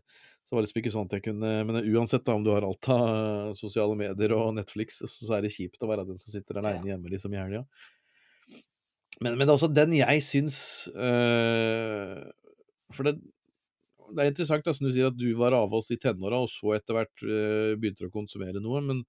[0.47, 2.62] Så var det liksom ikke sånn at jeg kunne Men uansett, da, om du har
[2.62, 6.61] alt av sosiale medier og Netflix, så er det kjipt å være den som sitter
[6.61, 7.64] aleine hjemme liksom i helga.
[9.19, 10.59] Men, men det er også den jeg syns
[10.95, 12.23] øh,
[12.95, 13.17] For det,
[14.14, 16.97] det er interessant som du sier at du var avholds i tenåra, og så etter
[16.97, 18.83] hvert uh, begynte å konsumere noe.
[18.85, 19.03] men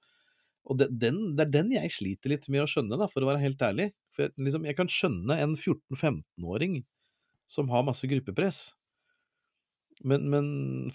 [0.70, 3.30] og det, den, det, er den jeg sliter litt med å skjønne, da, for å
[3.32, 3.88] være helt ærlig.
[4.14, 6.76] For jeg, liksom, jeg kan skjønne en 14-15-åring
[7.50, 8.60] som har masse gruppepress.
[10.06, 10.46] Men, men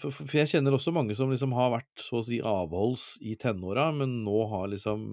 [0.01, 3.35] for, for, jeg kjenner også mange som liksom har vært så å si avholds i
[3.41, 5.03] tenåra, men nå har liksom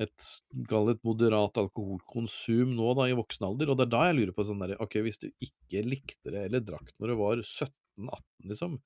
[0.00, 0.26] et,
[0.56, 3.70] et moderat alkoholkonsum nå da i voksen alder.
[3.70, 6.48] Og det er da jeg lurer på sånn der, ok, hvis du ikke likte det
[6.48, 8.78] eller drakk når du var 17-18, liksom,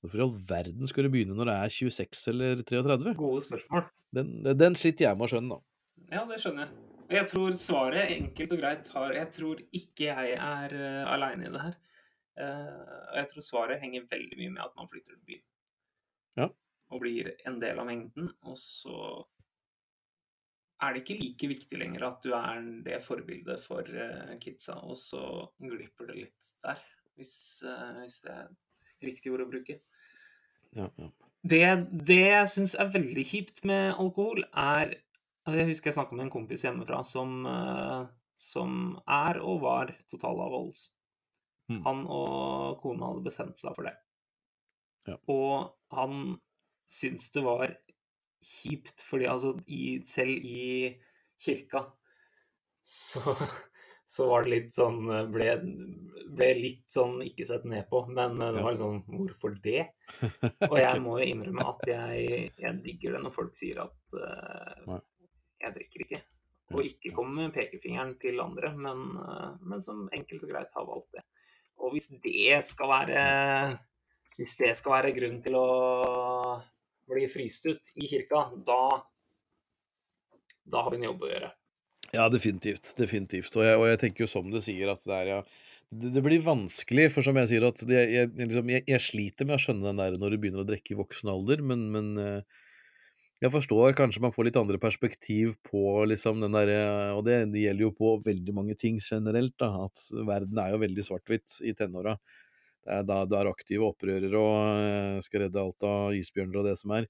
[0.00, 3.12] Hvorfor i all verden skal du begynne når det er 26 eller 33?
[3.18, 3.82] Gode spørsmål.
[4.16, 6.06] Den, den sliter jeg med å skjønne, da.
[6.14, 6.86] Ja, det skjønner jeg.
[7.10, 11.48] Og jeg tror svaret enkelt og greit har Jeg tror ikke jeg er uh, aleine
[11.48, 11.76] i det her.
[12.40, 15.44] Uh, og jeg tror svaret henger veldig mye med at man flytter til byen.
[16.40, 16.48] Ja.
[16.94, 18.32] Og blir en del av mengden.
[18.48, 18.96] Og så
[20.80, 24.98] er det ikke like viktig lenger at du er det forbildet for uh, kidsa, og
[24.98, 25.22] så
[25.60, 26.80] glipper det litt der.
[27.20, 27.34] Hvis,
[28.00, 28.46] hvis det er
[29.04, 29.76] riktig ord å bruke.
[30.72, 31.10] Ja, ja.
[31.40, 31.60] Det,
[32.08, 34.96] det jeg syns er veldig kjipt med alkohol, er
[35.40, 38.04] Altså, jeg husker jeg snakka med en kompis hjemmefra som, uh,
[38.36, 40.90] som er og var totalavholds.
[41.72, 41.80] Mm.
[41.86, 43.94] Han og kona hadde bestemt seg for det.
[45.08, 45.16] Ja.
[45.32, 46.36] Og han
[46.90, 47.72] syntes det var
[48.40, 50.94] kjipt, fordi altså i, selv i
[51.40, 51.84] kirka
[52.82, 53.34] så,
[54.10, 55.52] så var det litt sånn ble,
[56.34, 58.02] ble litt sånn ikke sett ned på.
[58.10, 59.84] Men det var litt sånn Hvorfor det?
[60.70, 64.98] Og jeg må jo innrømme at jeg, jeg digger det når folk sier at uh,
[65.60, 66.22] jeg drikker ikke.
[66.70, 69.00] Og ikke komme med pekefingeren til andre, men,
[69.66, 71.24] men, som enkelt og greit har valgt det.
[71.82, 73.22] Og hvis det skal være
[74.36, 75.64] Hvis det skal være grunn til å
[77.10, 78.82] bli fryst ut i kirka, da
[80.70, 81.50] Da har vi en jobb å gjøre.
[82.14, 82.92] Ja, definitivt.
[82.98, 83.54] Definitivt.
[83.58, 85.42] Og jeg, og jeg tenker jo som du sier, at det er ja
[85.90, 89.48] det, det, blir vanskelig, for som jeg sier, at det, jeg, liksom, jeg, jeg, sliter
[89.48, 92.12] med å skjønne den der når du begynner å drikke i voksen alder, men, men
[93.40, 96.80] jeg forstår kanskje man får litt andre perspektiv på liksom den derre
[97.16, 99.88] Og det, det, gjelder jo på veldig mange ting generelt, da.
[99.88, 102.18] At verden er jo veldig svart-hvitt i tenåra.
[102.84, 106.78] Det er da du er aktive opprørere og skal redde alt av isbjørner og det
[106.80, 107.08] som er.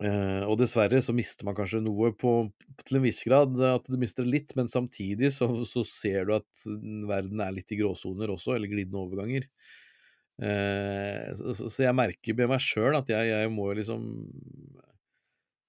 [0.00, 2.32] Eh, og dessverre så mister man kanskje noe på,
[2.86, 6.64] til en viss grad, at du mister litt, men samtidig så, så ser du at
[7.10, 9.44] verden er litt i gråsoner også, eller glidende overganger.
[10.40, 14.06] Eh, så, så, jeg merker med meg sjøl at jeg, jeg, må liksom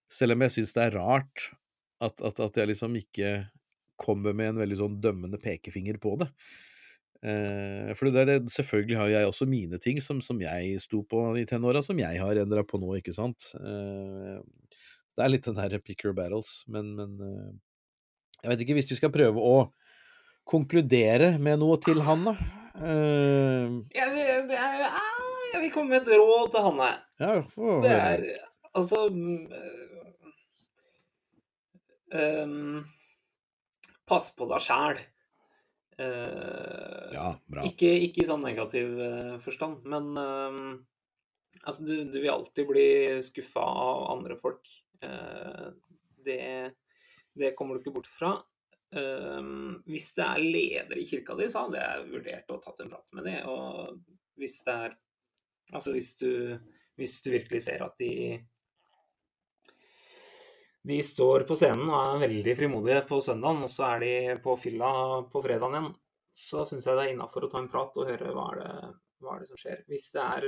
[0.08, 1.50] Selv om jeg syns det er rart
[2.00, 3.34] at, at, at, jeg liksom ikke
[4.00, 6.30] kommer med en veldig sånn dømmende pekefinger på det.
[7.22, 11.22] Eh, for det der, selvfølgelig har jeg også mine ting som, som jeg sto på
[11.38, 13.52] i tenåra, som jeg har endra på nå, ikke sant.
[13.60, 14.40] Eh,
[15.12, 17.52] det er litt den der pick your battles, men, men eh,
[18.42, 19.70] jeg vet ikke, hvis vi skal prøve å
[20.50, 22.36] konkludere med noe til han, da.
[22.82, 24.86] Jeg, vil, jeg,
[25.52, 26.88] jeg, vil komme med et råd til Hanne.
[27.22, 28.24] Ja, for, det er
[28.72, 29.04] altså
[32.16, 32.80] um,
[34.10, 35.04] Pass på deg sjæl.
[36.02, 37.64] Uh, ja, bra.
[37.68, 40.78] Ikke, ikke, i sånn negativ uh, forstand, men uh,
[41.62, 42.88] altså, du, du, vil alltid bli
[43.26, 44.70] skuffa av andre folk.
[46.22, 46.42] det,
[47.34, 48.36] det kommer du ikke bort fra.
[49.90, 53.10] Hvis det er leder i kirka di, så hadde jeg vurdert å tatt en prat
[53.18, 53.48] med dem.
[53.50, 53.96] Og
[54.38, 55.00] hvis det er
[55.72, 56.32] Altså hvis du,
[57.00, 58.42] hvis du virkelig ser at de
[60.88, 64.56] de står på scenen og er veldig frimodige på søndagen, og så er de på
[64.58, 64.92] fylla
[65.30, 65.92] på fredagen igjen,
[66.34, 68.94] så syns jeg det er innafor å ta en prat og høre hva er, det,
[69.22, 69.84] hva er det som skjer.
[69.92, 70.48] Hvis det er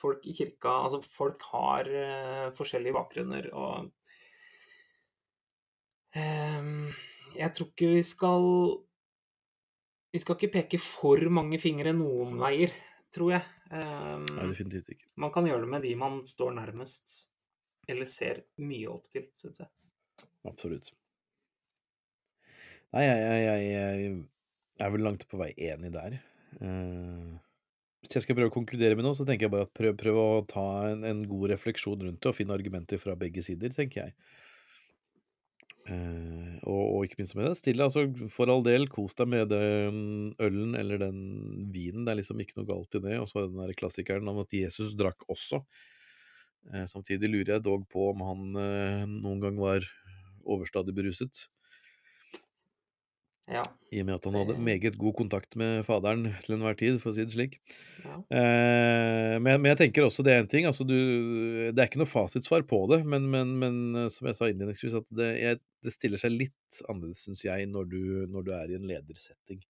[0.00, 3.90] folk i kirka Altså, folk har uh, forskjellige bakgrunner, og
[6.16, 6.90] um,
[7.36, 8.46] jeg tror ikke vi skal
[10.10, 12.72] Vi skal ikke peke for mange fingre noen veier,
[13.14, 13.44] tror jeg.
[13.70, 15.06] Um, Nei, definitivt ikke.
[15.22, 17.29] Man kan gjøre det med de man står nærmest,
[17.92, 19.70] eller ser mye opp til, syns jeg.
[20.48, 20.90] Absolutt.
[22.90, 24.18] Nei, jeg, jeg, jeg, jeg,
[24.82, 26.16] er vel langt på vei enig der.
[26.58, 27.38] Uh,
[28.00, 30.18] hvis jeg skal prøve å konkludere med noe, så tenker jeg bare at prøv, prøv
[30.18, 34.08] å ta en, en, god refleksjon rundt det, og finne argumenter fra begge sider, tenker
[34.08, 34.16] jeg.
[35.90, 37.86] Uh, og, og, ikke minst med det stille.
[37.86, 40.02] Altså, for all del, kos deg med den
[40.42, 41.22] ølen eller den
[41.74, 42.04] vinen.
[42.06, 43.16] Det er liksom ikke noe galt i det.
[43.22, 45.62] Og så den der klassikeren om at Jesus drakk også.
[46.68, 49.86] Eh, samtidig lurer jeg dog på om han eh, noen gang var
[50.44, 51.46] overstadig beruset.
[53.50, 53.64] Ja.
[53.90, 57.10] I og med at han hadde meget god kontakt med faderen til enhver tid, for
[57.10, 57.56] å si det slik.
[58.04, 58.20] Ja.
[58.38, 60.68] Eh, men, men, jeg tenker også det er en ting.
[60.70, 64.52] Altså du, det er ikke noe fasitsvar på det, men, men, men som jeg sa
[64.52, 68.54] innledningsvis, at det, jeg, det, stiller seg litt annerledes, syns jeg, når du, når du,
[68.54, 69.64] er i en ledersetting.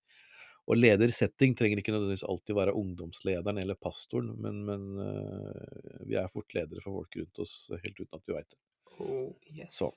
[0.71, 6.31] Og ledersetting trenger ikke nødvendigvis alltid være ungdomslederen eller pastoren, men, men uh, vi er
[6.31, 8.61] fort ledere for folk rundt oss helt uten at vi veit det.
[9.01, 9.81] Oh, yes.
[9.81, 9.91] Så.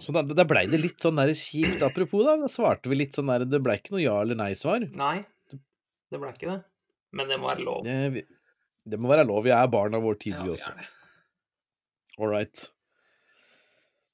[0.00, 1.84] Så da, da blei det litt sånn der kjipt.
[1.86, 4.88] Apropos, da, da svarte vi litt sånn der Det blei ikke noe ja eller nei-svar.
[4.98, 5.16] Nei,
[5.52, 6.60] det blei ikke det.
[7.14, 7.84] Men det må være lov.
[7.86, 8.24] Det,
[8.90, 9.44] det, må være lov.
[9.46, 10.72] Vi er barn av vår tid, vi også.
[12.18, 12.64] All right.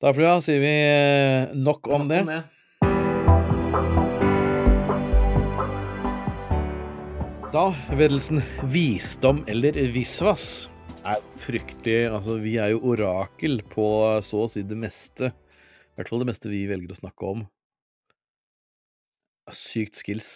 [0.01, 2.21] Da Flua, sier vi eh, nok om nok det.
[2.27, 2.43] Om det.
[7.51, 8.39] Da, Vedelsen,
[8.71, 10.69] visdom eller visvas
[11.03, 13.87] er fryktelig Altså, vi er jo orakel på
[14.23, 17.43] så å si det meste I hvert fall det meste vi velger å snakke om.
[19.51, 20.31] Sykt skills.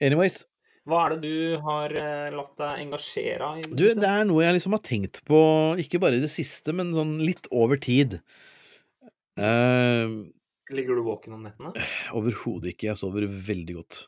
[0.00, 0.46] Anyways,
[0.88, 4.00] Hva er det du har eh, latt deg engasjere av i det du, siste?
[4.00, 5.40] det er noe jeg liksom har tenkt på,
[5.84, 8.22] ikke bare i det siste, men sånn litt over tid.
[9.36, 10.32] Uh,
[10.72, 11.76] Ligger du våken om nettene?
[12.16, 12.94] Overhodet ikke.
[12.94, 14.06] Jeg sover veldig godt.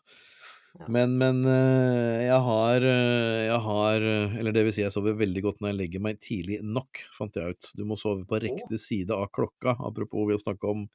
[0.74, 0.88] Ja.
[0.90, 5.14] Men, men eh, jeg har eh, Jeg har eh, Eller det vil si, jeg sover
[5.20, 7.68] veldig godt når jeg legger meg tidlig nok, fant jeg ut.
[7.78, 10.88] Du må sove på riktig side av klokka, apropos vi har snakka om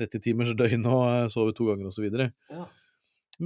[0.00, 2.08] 30 timers døgn og eh, sove to ganger osv.
[2.10, 2.66] Ja.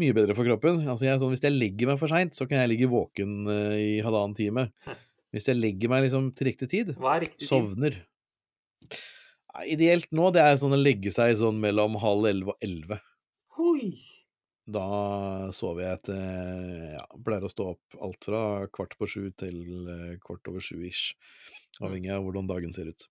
[0.00, 0.80] Mye bedre for kroppen.
[0.88, 3.36] Altså jeg, er sånn, hvis jeg legger meg for seint, så kan jeg ligge våken
[3.52, 4.66] eh, i halvannen time.
[5.36, 7.50] Hvis jeg legger meg liksom til riktig tid, Hva er riktig tid?
[7.52, 8.00] sovner.
[9.52, 13.02] Nei, Ideelt nå, det er sånn å legge seg sånn mellom halv elleve og elleve.
[13.60, 13.92] Hoi!
[14.66, 14.86] Da
[15.54, 16.22] sover jeg til
[16.96, 18.40] Ja, pleier å stå opp alt fra
[18.74, 19.60] kvart på sju til
[19.92, 21.14] eh, kvart over sju ish.
[21.78, 23.06] Avhengig av hvordan dagen ser ut.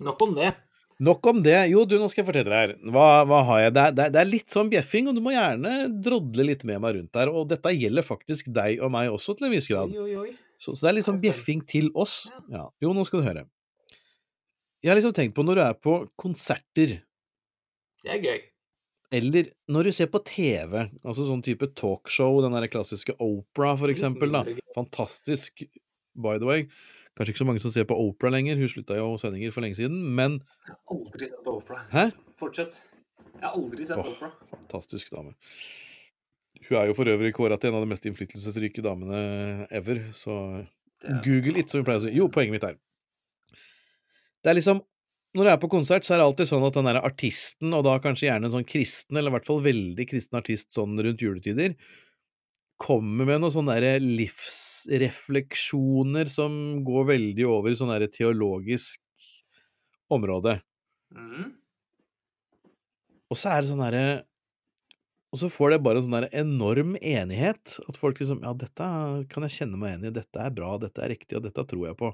[0.00, 0.54] Nok om det.
[1.00, 1.56] Nok om det.
[1.72, 2.72] Jo, du, nå skal jeg fortelle deg her.
[2.92, 3.74] Hva, hva har jeg?
[3.76, 6.96] Det er, det, er, litt sånn bjeffing, og du må gjerne drodle litt med meg
[6.96, 7.32] rundt der.
[7.32, 9.92] Og dette gjelder faktisk deg og meg også, til en viss grad.
[9.92, 10.34] Oi, oi, oi.
[10.60, 12.22] Så, så det er litt sånn bjeffing til oss.
[12.28, 12.42] Ja.
[12.56, 12.64] Ja.
[12.84, 13.46] Jo, nå skal du høre.
[14.80, 17.00] Jeg har liksom tenkt på når du er på konserter,
[18.00, 18.38] Det er gøy.
[19.12, 23.90] Eller når du ser på TV, altså sånn type talkshow, den der klassiske Opera for
[23.92, 24.44] eksempel, da.
[24.76, 25.64] Fantastisk,
[26.14, 26.66] by the way.
[27.18, 29.76] Kanskje ikke så mange som ser på Opera lenger, hun slutta jo sendinger for lenge
[29.80, 31.82] siden, men Jeg har aldri sett på Opera.
[31.90, 32.04] Hæ?
[32.38, 32.78] Fortsett.
[33.34, 34.10] Jeg har aldri sett Åh.
[34.12, 34.30] Opera.
[34.54, 35.34] Fantastisk dame.
[36.68, 40.36] Hun er jo for øvrig kåra til en av de mest innflytelsesrike damene ever, så
[41.02, 42.14] er- Google it, som vi pleier å si.
[42.14, 42.76] Jo, poenget mitt er
[44.44, 44.82] Det er liksom
[45.38, 47.84] Når jeg er på konsert, så er det alltid sånn at den der artisten, og
[47.86, 51.22] da kanskje gjerne en sånn kristen, eller i hvert fall veldig kristen artist sånn rundt
[51.22, 51.70] juletider,
[52.80, 59.00] kommer med noen sånne der livsrefleksjoner som går veldig over i sånn der teologisk
[60.10, 60.60] område.
[61.14, 61.60] Mm.
[63.30, 64.04] Og så er det sånn derre
[65.30, 67.78] Og så får det bare en sånn der enorm enighet.
[67.86, 68.84] At folk liksom Ja, dette
[69.30, 70.16] kan jeg kjenne meg igjen i.
[70.18, 72.08] Dette er bra, dette er riktig, og dette tror jeg på.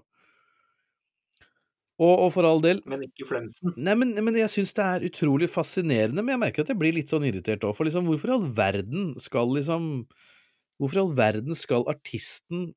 [1.97, 3.73] Og, og for all del Men ikke Flemsen.
[3.81, 6.93] Nei, men, men jeg syns det er utrolig fascinerende, men jeg merker at jeg blir
[6.97, 7.73] litt sånn irritert òg.
[7.79, 9.87] For liksom, hvorfor i all verden skal liksom
[10.77, 12.75] Hvorfor i all verden skal artisten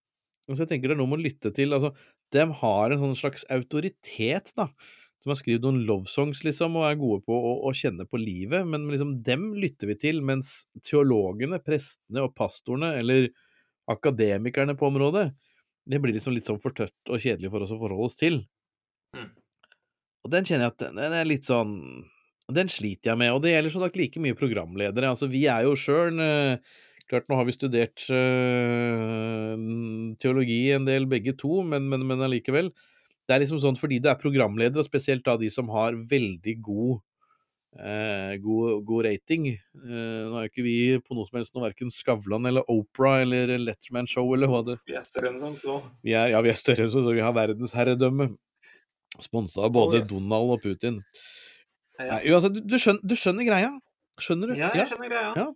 [0.50, 1.92] Altså, jeg tenker det er noe med å lytte til Altså,
[2.34, 4.70] dem har en sånn slags autoritet, da.
[5.20, 8.68] Som har skrevet noen lovesongs, liksom, og er gode på å, å kjenne på livet.
[8.70, 13.28] Men liksom, dem lytter vi til, mens teologene, prestene og pastorene, eller
[13.90, 15.32] akademikerne på området,
[15.90, 18.44] det blir liksom litt sånn for tøtt og kjedelig for oss å forholde oss til.
[19.18, 19.32] Mm.
[20.26, 21.72] Og den kjenner jeg at den, er litt sånn
[22.54, 23.34] Den sliter jeg med.
[23.34, 25.10] Og det gjelder så sagt like mye programledere.
[25.14, 26.22] Altså, vi er jo sjøl
[27.10, 29.54] Klart, nå har vi studert øh,
[30.22, 32.70] teologi en del, begge to, men, men, men allikevel.
[33.26, 36.54] Det er liksom sånn fordi du er programleder, og spesielt da de som har veldig
[36.68, 37.00] god
[37.78, 39.48] eh, god, god rating.
[39.56, 43.20] Eh, nå er jo ikke vi på noe som helst noe verken Skavlan eller Opera
[43.24, 45.80] eller Letterman Show eller hva det Vi er større enn som så.
[46.06, 48.30] vi er, ja, vi er større, enn så vi har verdensherredømme.
[49.18, 50.12] Sponsa av både Oh, yes.
[50.12, 51.02] Donald og Putin.
[52.00, 53.72] Nei, uansett, du, du, skjønner, du skjønner greia?
[54.22, 54.60] Skjønner du?
[54.60, 55.34] Ja, jeg skjønner greia.
[55.36, 55.48] Ja.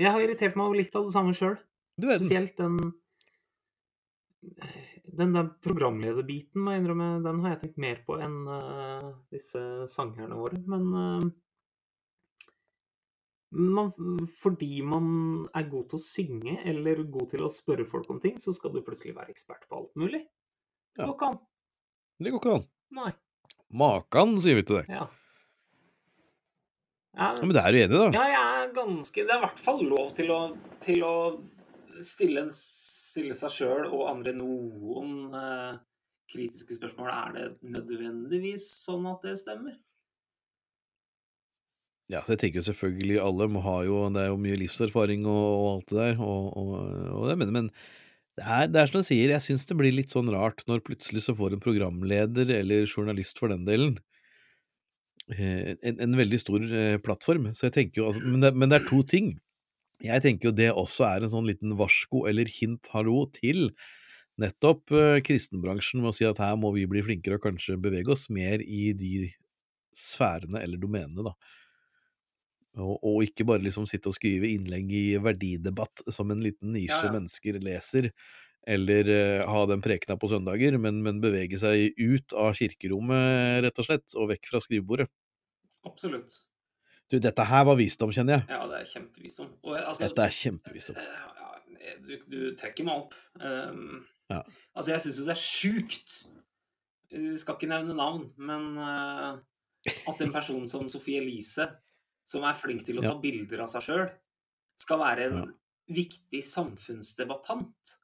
[0.00, 1.58] Jeg har irritert meg over litt av det samme sjøl.
[2.00, 2.78] Spesielt den
[5.12, 9.60] Den der programlederbiten, må jeg innrømme, den har jeg tenkt mer på enn uh, disse
[9.92, 10.62] sangerne våre.
[10.72, 11.26] Men uh,
[13.52, 13.92] man,
[14.40, 15.06] fordi man
[15.52, 18.72] er god til å synge eller god til å spørre folk om ting, så skal
[18.72, 20.22] du plutselig være ekspert på alt mulig.
[20.96, 21.04] Ja.
[21.04, 21.40] går ikke an.
[22.24, 22.66] Det går ikke an.
[22.98, 23.10] Nei.
[23.82, 24.90] Makan, sier vi til deg.
[24.92, 25.06] Ja.
[27.12, 28.06] Ja, Ja, men det er du enig i, da?
[28.16, 30.38] Ja, jeg er ganske Det er i hvert fall lov til å,
[30.80, 31.14] til å
[32.00, 35.74] stille, en- stille seg sjøl og andre noen eh,
[36.32, 37.10] kritiske spørsmål.
[37.12, 39.76] Er det nødvendigvis sånn at det stemmer?
[42.12, 45.22] Ja, så jeg tenker jo selvfølgelig alle må ha jo Det er jo mye livserfaring
[45.28, 46.72] og, og alt det der, og, og,
[47.20, 47.70] og det, men, men
[48.38, 50.84] det er, det er som du sier, jeg syns det blir litt sånn rart når
[50.86, 53.98] plutselig så får en programleder, eller journalist for den delen,
[55.34, 57.50] eh, en, en veldig stor eh, plattform.
[57.56, 59.34] Så jeg tenker jo, altså, men, det, men det er to ting.
[60.02, 63.68] Jeg tenker jo det også er en sånn liten varsko eller hint hallo til
[64.40, 68.14] nettopp eh, kristenbransjen med å si at her må vi bli flinkere og kanskje bevege
[68.16, 69.28] oss mer i de
[69.92, 71.36] sfærene eller domenene, da.
[72.80, 76.94] Og, og ikke bare liksom sitte og skrive innlegg i verdidebatt som en liten nisje
[76.94, 77.12] Ja, ja.
[77.12, 78.08] mennesker leser,
[78.64, 83.82] eller uh, ha den prekena på søndager, men, men bevege seg ut av kirkerommet, rett
[83.82, 85.08] og slett, og vekk fra skrivebordet.
[85.84, 86.38] Absolutt.
[87.12, 88.48] Du, dette her var visdom, kjenner jeg.
[88.54, 89.50] Ja, det er kjempevisdom.
[89.66, 90.96] Og, altså, Dette er kjempevisdom.
[91.02, 91.42] eh,
[91.82, 93.18] ja, du, du trekker meg opp.
[93.42, 94.38] Um, Ja.
[94.72, 96.12] Altså, jeg syns jo det er sjukt
[97.12, 99.34] eh, skal ikke nevne navn, men uh,
[100.08, 101.66] at en person som Sofie Elise,
[102.28, 104.06] som er flink til å ta bilder av seg sjøl,
[104.80, 105.50] skal være en
[105.92, 107.96] viktig samfunnsdebattant.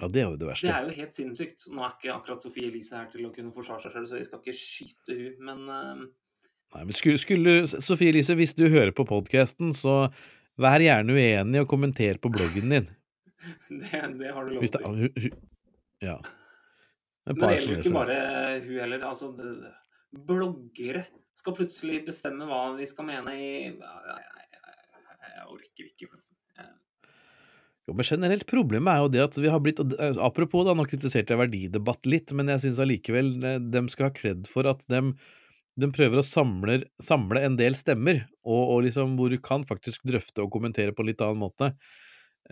[0.00, 0.66] Ja, det er jo det verste.
[0.66, 1.66] Det er jo helt sinnssykt.
[1.74, 4.26] Nå er ikke akkurat Sofie Elise her til å kunne forsvare seg sjøl, så vi
[4.28, 6.04] skal ikke skyte hun, men uh...
[6.72, 10.06] Nei, men skulle, skulle Sofie Elise, hvis du hører på podkasten, så
[10.60, 12.88] vær gjerne uenig og kommenter på bloggen din.
[13.82, 14.78] det, det har du lov til.
[14.78, 16.16] det, hu, hu, ja.
[17.22, 18.16] Det Men det gjelder jo ikke bare
[18.64, 19.04] hun heller.
[19.06, 19.28] Altså,
[20.30, 21.04] bloggere
[21.42, 26.38] skal plutselig bestemme hva vi skal mene i Jeg, orker ikke, forresten.
[27.88, 30.86] Jo, men generelt problemet er jo det at vi har blitt eh, Apropos, da, nå
[30.86, 35.00] kritiserte jeg verdidebatt litt, men jeg syns allikevel de skal ha kred for at de,
[35.82, 40.06] de prøver å samle, samle en del stemmer, og, og liksom hvor du kan faktisk
[40.08, 41.72] drøfte og kommentere på en litt annen måte.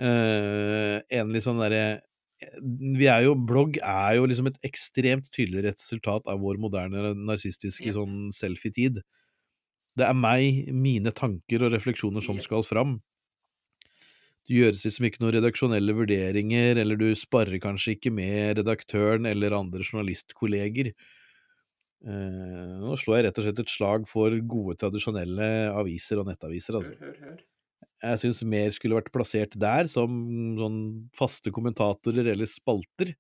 [0.00, 2.00] Uh, en litt sånn derre
[2.60, 7.92] vi er jo, Blogg er jo liksom et ekstremt tydelig resultat av vår moderne narsistiske
[7.96, 9.02] sånn selfie-tid.
[9.98, 12.98] Det er meg, mine tanker og refleksjoner som skal fram.
[14.48, 19.54] Det gjøres liksom ikke noen redaksjonelle vurderinger, eller du sparer kanskje ikke med redaktøren eller
[19.54, 20.94] andre journalistkolleger.
[22.00, 26.80] Eh, nå slår jeg rett og slett et slag for gode, tradisjonelle aviser og nettaviser.
[26.80, 26.96] Altså.
[26.96, 27.46] Hør, hør, hør.
[28.00, 30.10] Jeg syns mer skulle vært plassert der, som
[30.56, 30.80] sånn
[31.16, 33.12] faste kommentatorer eller spalter,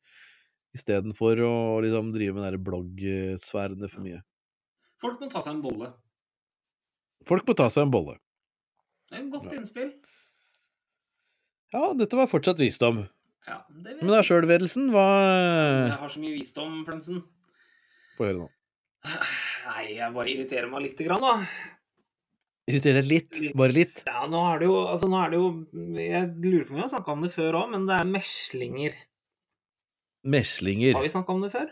[0.76, 4.22] istedenfor å liksom drive med den bloggsfærene for mye.
[5.00, 5.90] Folk må ta seg en bolle.
[7.28, 8.16] Folk må ta seg en bolle.
[9.10, 9.90] Det er et godt innspill.
[11.74, 13.04] Ja, dette var fortsatt visdom.
[13.48, 15.04] Ja, det Men da jeg sjølvedelsen, hva
[15.90, 17.20] Jeg har så mye visdom, Flemsen.
[18.16, 18.48] Få høre nå.
[19.10, 21.36] Nei, jeg bare irriterer meg lite grann, da.
[22.70, 23.96] Irriterer litt, bare litt.
[24.06, 25.50] Ja, nå er det jo Altså, nå er det jo
[25.98, 28.96] Jeg lurer på om vi har snakka om det før òg, men det er meslinger.
[30.30, 30.96] Meslinger.
[30.98, 31.70] Har vi snakka om det før?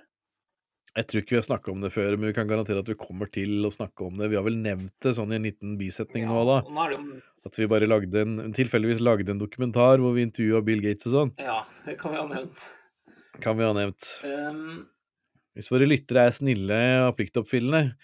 [0.98, 2.96] Jeg tror ikke vi har snakka om det før, men vi kan garantere at vi
[2.98, 4.30] kommer til å snakke om det.
[4.32, 6.58] Vi har vel nevnt det sånn i en liten bisetning nå, da.
[6.66, 10.24] nå er det jo At vi bare lagde en, tilfeldigvis lagde en dokumentar hvor vi
[10.26, 11.34] intervjua Bill Gates og sånn.
[11.44, 12.64] Ja, det kan vi ha nevnt.
[13.44, 14.08] Kan vi ha nevnt.
[14.26, 14.88] Um,
[15.54, 17.94] Hvis våre lyttere er snille og pliktoppfyllende,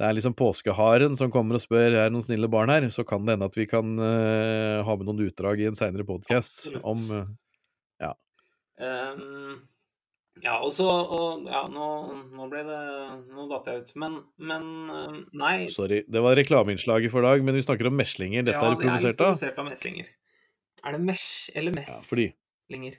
[0.00, 3.04] det er liksom påskeharen som kommer og spør er det noen snille barn her, så
[3.04, 6.70] kan det hende at vi kan uh, ha med noen utdrag i en seinere podkast
[6.80, 7.26] om uh,
[8.00, 8.14] Ja.
[8.80, 9.58] um,
[10.40, 10.86] ja, og så
[11.50, 11.88] Ja, nå,
[12.32, 12.78] nå ble det
[13.34, 13.92] Nå datt jeg ut.
[14.00, 15.68] Men, men um, Nei.
[15.72, 18.46] Sorry, det var reklameinnslaget for dag, men vi snakker om meslinger.
[18.48, 20.08] Dette ja, er det er produsert av produsert av meslinger.
[20.80, 22.98] Er det mesh eller Ja, fordi meslinger?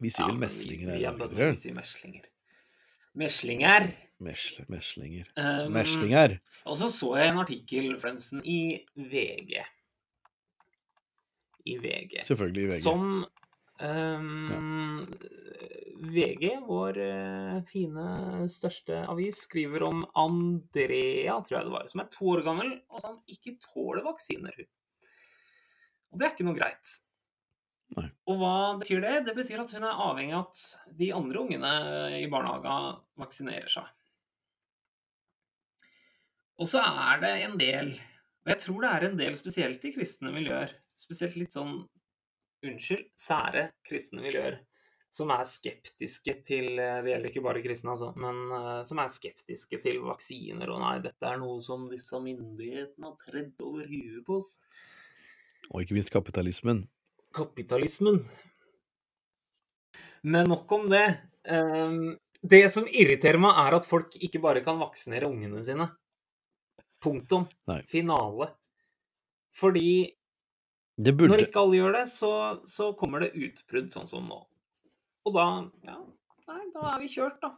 [0.00, 2.29] vi sier Ja, vel meslinger vi, vi, er vi vi sier meslinger.
[3.18, 3.88] Meslinger.
[4.20, 5.26] Mesle, meslinger.
[5.36, 6.38] Um, Meslinger.
[6.68, 9.62] Og så så jeg en artikkel, Flemsen, i VG.
[11.66, 12.20] I VG.
[12.28, 12.82] Selvfølgelig i VG.
[12.84, 13.24] Som
[13.80, 15.00] ehm,
[16.14, 22.12] VG, vår eh, fine største avis, skriver om Andrea, tror jeg det var, som er
[22.12, 24.66] to år gammel, og som ikke tåler vaksiner.
[26.10, 26.98] Og det er ikke noe greit.
[27.96, 28.06] Nei.
[28.30, 29.14] Og hva betyr det?
[29.26, 31.72] Det betyr at hun er avhengig av at de andre ungene
[32.20, 33.88] i barnehagen vaksinerer seg.
[36.60, 37.94] Og så er det en del,
[38.44, 41.78] og jeg tror det er en del spesielt i kristne miljøer, spesielt litt sånn
[42.66, 44.60] unnskyld, sære kristne miljøer
[45.10, 49.10] som er skeptiske til eh, Det gjelder ikke bare kristne, altså, men eh, som er
[49.10, 50.70] skeptiske til vaksiner.
[50.70, 54.54] Og nei, dette er noe som disse myndighetene har tredd over huet på oss.
[55.70, 56.84] Og ikke minst kapitalismen.
[57.34, 58.20] Kapitalismen.
[60.22, 61.06] Men nok om det.
[61.48, 65.90] Ehm, Det som irriterer meg, er at folk ikke bare kan vaksinere ungene sine.
[67.04, 67.44] Punktum.
[67.68, 67.82] Nei.
[67.88, 68.54] Finale.
[69.52, 70.14] Fordi
[70.96, 72.30] Det burde Når ikke alle gjør det, så,
[72.68, 74.40] så kommer det utbrudd sånn som nå.
[75.26, 75.46] Og da
[75.84, 75.98] Ja,
[76.48, 77.54] nei, da er vi kjørt, da.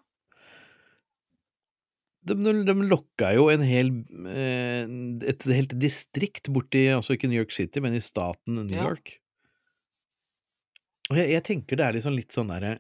[2.23, 3.91] De, de, de lokka jo en hel
[4.31, 4.87] eh,
[5.27, 8.93] et helt distrikt borti Altså ikke New York City, men i staten New Ja.
[11.11, 12.77] Og jeg, jeg tenker det er liksom litt sånn derre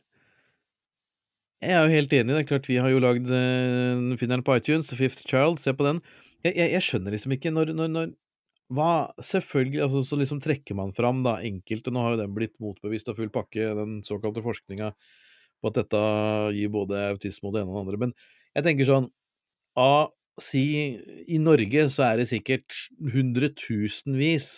[1.62, 2.34] Jeg er jo helt enig.
[2.34, 5.60] Det er klart Vi har jo lagd uh, Finneren på iTunes, The Fifth Child.
[5.62, 6.02] Se på den.
[6.42, 8.14] Jeg, jeg, jeg skjønner liksom ikke når, når, når
[8.72, 8.92] Hva
[9.22, 13.10] Selvfølgelig, altså så liksom trekker man fram da enkelte Nå har jo den blitt motbevist
[13.12, 14.94] av full pakke, den såkalte forskninga
[15.62, 15.98] på at dette
[16.56, 17.98] gir både autisme og det ene og det andre.
[18.02, 18.14] Men
[18.56, 19.04] jeg tenker sånn
[19.78, 20.10] A,
[20.42, 20.64] si
[21.30, 22.74] i Norge så er det sikkert
[23.14, 24.48] hundretusenvis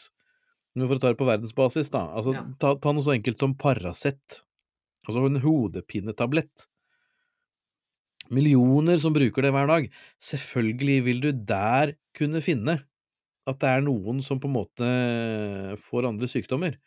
[0.75, 2.09] Men for å ta det på verdensbasis, da.
[2.19, 2.45] Altså, Ja.
[2.59, 4.43] ta, ta noe så enkelt som Paracet.
[5.07, 6.67] Altså en hodepinetablett.
[8.33, 9.91] Millioner som bruker det hver dag.
[10.23, 12.79] Selvfølgelig vil du der kunne finne
[13.47, 14.89] at det er noen som på en måte
[15.85, 16.79] får andre sykdommer.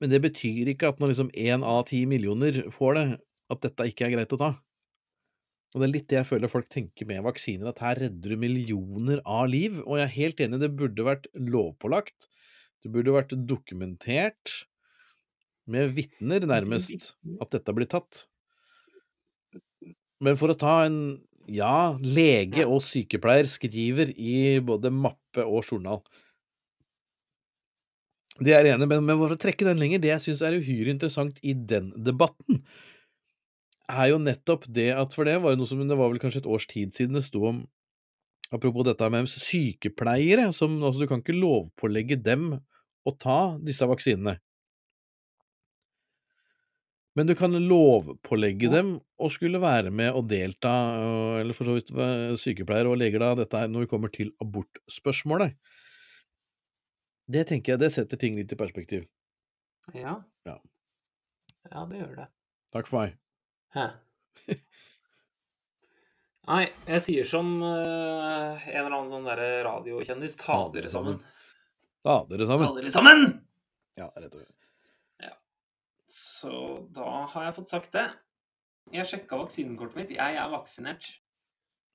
[0.00, 3.06] Men det betyr ikke at når liksom én av ti millioner får det,
[3.52, 4.50] at dette ikke er greit å ta.
[5.74, 8.40] Og det er litt det jeg føler folk tenker med vaksiner, at her redder du
[8.40, 9.82] millioner av liv.
[9.84, 12.30] Og jeg er helt enig, det burde vært lovpålagt.
[12.84, 14.62] Det burde vært dokumentert
[15.68, 17.12] med vitner, nærmest,
[17.42, 18.24] at dette blir tatt.
[20.24, 26.02] Men for å ta en Ja, lege og sykepleier skriver i både mappe og journal.
[28.36, 30.92] Det er enig men, men for å trekke den lenger, det jeg syns er uhyre
[30.92, 32.60] interessant i den debatten,
[33.88, 36.42] er jo nettopp det at For det var jo noe som Det var vel kanskje
[36.44, 37.64] et års tid siden det sto om
[38.54, 42.54] Apropos dette med sykepleiere, som altså du kan ikke lovpålegge dem
[43.04, 44.38] å ta disse vaksinene.
[47.18, 50.72] Men du kan lovpålegge dem å skulle være med og delta,
[51.42, 51.92] eller for så vidt
[52.40, 55.58] sykepleiere og leger, da, dette er når vi kommer til abortspørsmålet.
[57.28, 59.04] Det tenker jeg, det setter ting litt i perspektiv.
[59.92, 60.22] Ja.
[60.48, 60.56] Ja.
[61.68, 62.28] Ja, det gjør det.
[62.72, 63.18] Takk for meg.
[63.76, 63.86] Hæ.
[66.48, 70.38] Nei, jeg sier som eh, en eller annen sånn derre radiokjendis.
[70.40, 71.18] Ta dere dere sammen.
[72.06, 72.78] Ta dere Ta sammen.
[72.78, 73.24] dere sammen!
[74.00, 74.54] Ja, rett og slett.
[76.08, 76.50] Så
[76.96, 78.06] da har jeg fått sagt det.
[78.96, 80.12] Jeg sjekka vaksinekortet mitt.
[80.16, 81.04] Jeg er vaksinert.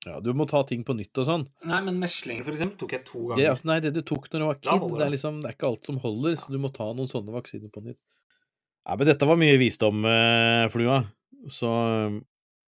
[0.06, 1.46] Ja, du må ta ting på nytt og sånn.
[1.66, 3.48] Nei, men meslinger, for eksempel, tok jeg to Det, ganger.
[3.56, 5.14] altså, nei, det du tok når du var Da kid, holder det er det.
[5.16, 7.82] liksom, det er ikke alt som holder, så du må ta noen sånne vaksiner på
[7.88, 7.98] nytt.
[8.86, 11.00] Nei, men dette var mye visdom, eh, Flua.
[11.50, 11.70] Så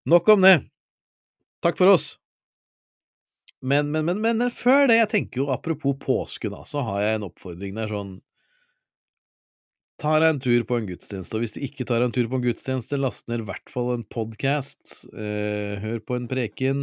[0.09, 0.59] nok om det.
[1.65, 2.15] Takk for oss.
[3.65, 7.19] Men, men, men, men, før det, jeg tenker jo apropos påsken, da, så har jeg
[7.19, 8.19] en oppfordring der sånn
[10.03, 12.27] Ta deg en tur på en gudstjeneste, og hvis du ikke tar deg en tur
[12.27, 15.05] på en gudstjeneste, last ned i hvert fall en podkast.
[15.15, 16.81] Eh, hør på en preken.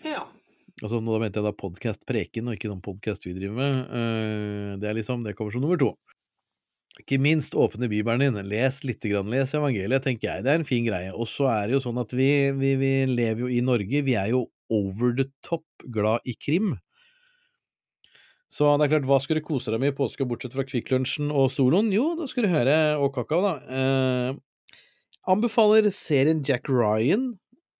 [0.00, 0.22] Ja.
[0.80, 3.76] Altså, nå da mente jeg da podkast preken, og ikke noen podkast vi driver med.
[3.84, 5.92] Eh, det er liksom, det kommer som nummer to.
[7.00, 10.44] Ikke minst åpne bibelen din, les lite grann, les evangeliet, tenker jeg.
[10.46, 11.10] Det er en fin greie.
[11.10, 14.14] Og så er det jo sånn at vi, vi, vi lever jo i Norge, vi
[14.18, 16.76] er jo over the top glad i krim.
[18.54, 20.92] Så det er klart, hva skal du kose deg med i påska, bortsett fra Kvikk
[20.92, 21.90] Lunsjen og soloen?
[21.90, 23.54] Jo, da skal du høre Og kakao, da.
[23.66, 24.76] Eh,
[25.26, 27.32] anbefaler serien Jack Ryan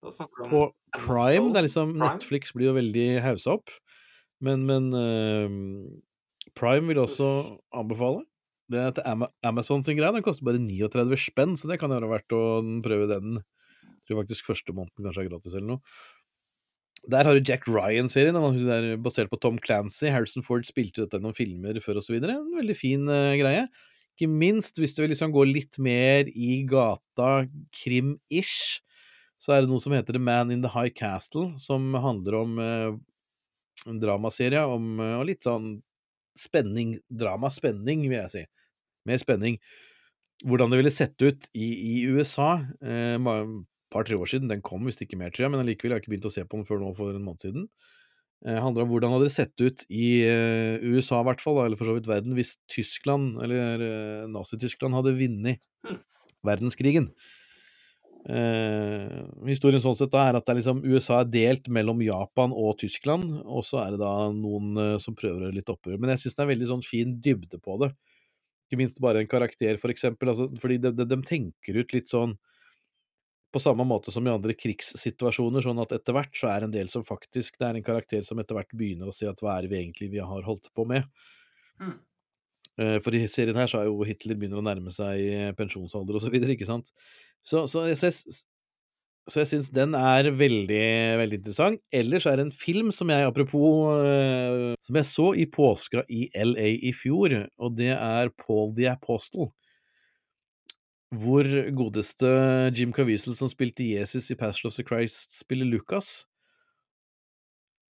[0.02, 0.66] på
[0.98, 1.52] Prime.
[1.54, 3.70] Det er liksom Netflix blir jo veldig haussa opp,
[4.42, 7.30] men, men eh, Prime vil også
[7.70, 8.24] anbefale.
[8.72, 10.12] Det er til Amazon sin greie.
[10.14, 12.42] Den koster bare 39 spenn, så det kan jo være verdt å
[12.84, 13.40] prøve den.
[13.84, 15.96] Jeg tror faktisk første måneden kanskje er gratis eller noe.
[17.12, 20.08] Der har du Jack Ryan-serien, den er basert på Tom Clancy.
[20.08, 22.16] Harrison Ford spilte dette i noen filmer før osv.
[22.16, 23.66] En veldig fin uh, greie.
[24.14, 27.44] Ikke minst hvis du vil liksom gå litt mer i gata
[27.76, 28.80] krim-ish,
[29.36, 32.56] så er det noe som heter The Man in the High Castle, som handler om
[32.62, 32.94] uh,
[33.90, 35.74] en dramaserie om eh, og litt sånn
[36.39, 36.97] spenning.
[37.11, 38.45] Drama-spenning, vil jeg si.
[39.09, 39.59] Mer spenning.
[40.45, 42.57] Hvordan det ville sett ut i, i USA.
[42.82, 43.45] Eh, ma-
[43.95, 44.49] par-tre år siden.
[44.51, 46.43] Den kom visst ikke mer, tror jeg, men allikevel har jeg ikke begynt å se
[46.45, 47.68] på den før nå for en måned siden.
[48.45, 51.78] Eh, handler om hvordan hadde det sett ut i eh, USA, i hvert fall, eller
[51.78, 56.01] for så vidt verden, hvis Tyskland, eller eh, Nazi-Tyskland, hadde vunnet Hmm.
[56.45, 57.11] verdenskrigen.
[58.25, 59.18] Eh,
[59.51, 62.79] historien sånn sett da er at det er liksom USA er delt mellom Japan og
[62.81, 66.01] Tyskland, og så er det da noen eh, som prøver å gjøre litt opprør.
[66.01, 67.93] Men jeg syns det er veldig sånn fin dybde på det.
[68.64, 70.33] Ikke minst bare en karakter, for eksempel.
[70.33, 72.39] Altså, fordi de, de, de tenker ut litt sånn
[73.55, 76.89] på samme måte som i andre krigssituasjoner, sånn at etter hvert så er en del
[76.91, 79.66] som faktisk Det er en karakter som etter hvert begynner å si at hva er
[79.66, 81.07] det vi egentlig vi har holdt på med?
[81.79, 81.95] Mm.
[82.83, 86.18] Eh, For i serien her så er jo Hitler begynner å nærme seg eh, pensjonsalder
[86.18, 86.91] og så videre, ikke sant?
[87.45, 90.84] Så, så jeg, så, jeg syns den er veldig,
[91.20, 91.82] veldig interessant.
[91.92, 96.26] Ellers er det en film som jeg, apropos eh, Som jeg så i påska i
[96.32, 99.51] LA i fjor, og det er Paul the Apostle.
[101.14, 102.28] Hvor godeste
[102.74, 106.24] Jim Caviezel, som spilte Jesus i Pastor of the Christ, spiller Lucas.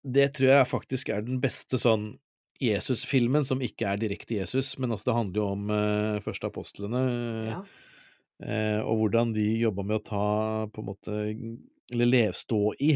[0.03, 2.17] Det tror jeg faktisk er den beste sånn
[2.63, 7.01] Jesus-filmen som ikke er direkte Jesus, men altså det handler jo om uh, første apostlene.
[7.49, 7.61] Ja.
[8.41, 10.25] Eh, og hvordan de jobba med å ta
[10.73, 11.17] på en måte
[11.93, 12.95] Eller lev, stå i.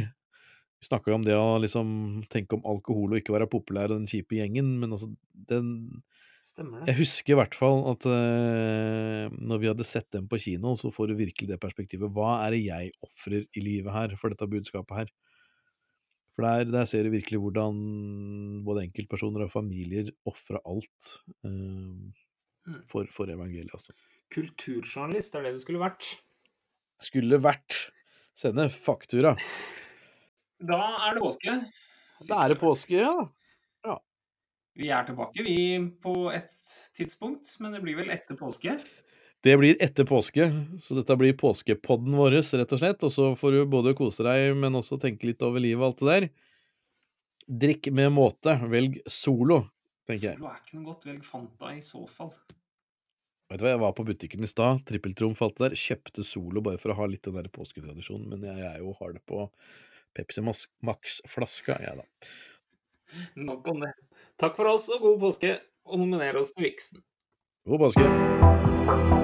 [0.77, 1.89] Vi snakka jo om det å liksom
[2.31, 5.09] tenke om alkohol og ikke være populær og den kjipe gjengen, men altså
[5.49, 6.01] den
[6.41, 6.91] Stemmer det.
[6.91, 10.91] Jeg husker i hvert fall at eh, når vi hadde sett dem på kino, så
[10.93, 12.13] får du virkelig det perspektivet.
[12.13, 15.11] Hva er det jeg ofrer i livet her for dette budskapet her?
[16.37, 17.81] For der, der ser du virkelig hvordan
[18.65, 21.17] både enkeltpersoner og familier ofra alt
[22.67, 22.81] Mm.
[22.83, 23.93] for, for evangeliet, altså.
[24.33, 26.11] Kulturjournalist er det du skulle vært.
[27.03, 27.87] Skulle vært
[28.37, 29.35] sende faktura.
[30.57, 31.57] Da er det påske.
[32.27, 33.17] Da er det påske, ja.
[34.77, 36.51] Vi er tilbake, vi, på et
[36.93, 38.75] tidspunkt, men det blir vel etter påske.
[39.41, 40.45] Det blir etter påske,
[40.81, 43.05] så dette blir påskepodden vår, rett og slett.
[43.07, 46.03] Og så får du både kose deg, men også tenke litt over livet og alt
[46.03, 46.27] det der.
[47.65, 48.53] Drikk med måte.
[48.69, 49.63] Velg Solo,
[50.05, 50.37] tenker jeg.
[50.37, 51.09] Solo er ikke noe godt.
[51.09, 52.33] Velg Fanta i så fall.
[53.47, 55.79] Vet du hva, Jeg var på butikken i stad, Trippeltrom alt det der.
[55.79, 58.27] Kjøpte Solo bare for å ha litt den der påsketradisjonen.
[58.33, 59.45] Men jeg, er jo har det på
[60.17, 62.31] Pepsi Max-flaska, jeg, da.
[63.39, 63.93] Nok om det.
[64.41, 65.55] Takk for oss, og god påske.
[65.87, 67.05] Og nominer oss til Vixen.
[67.67, 69.16] God påske.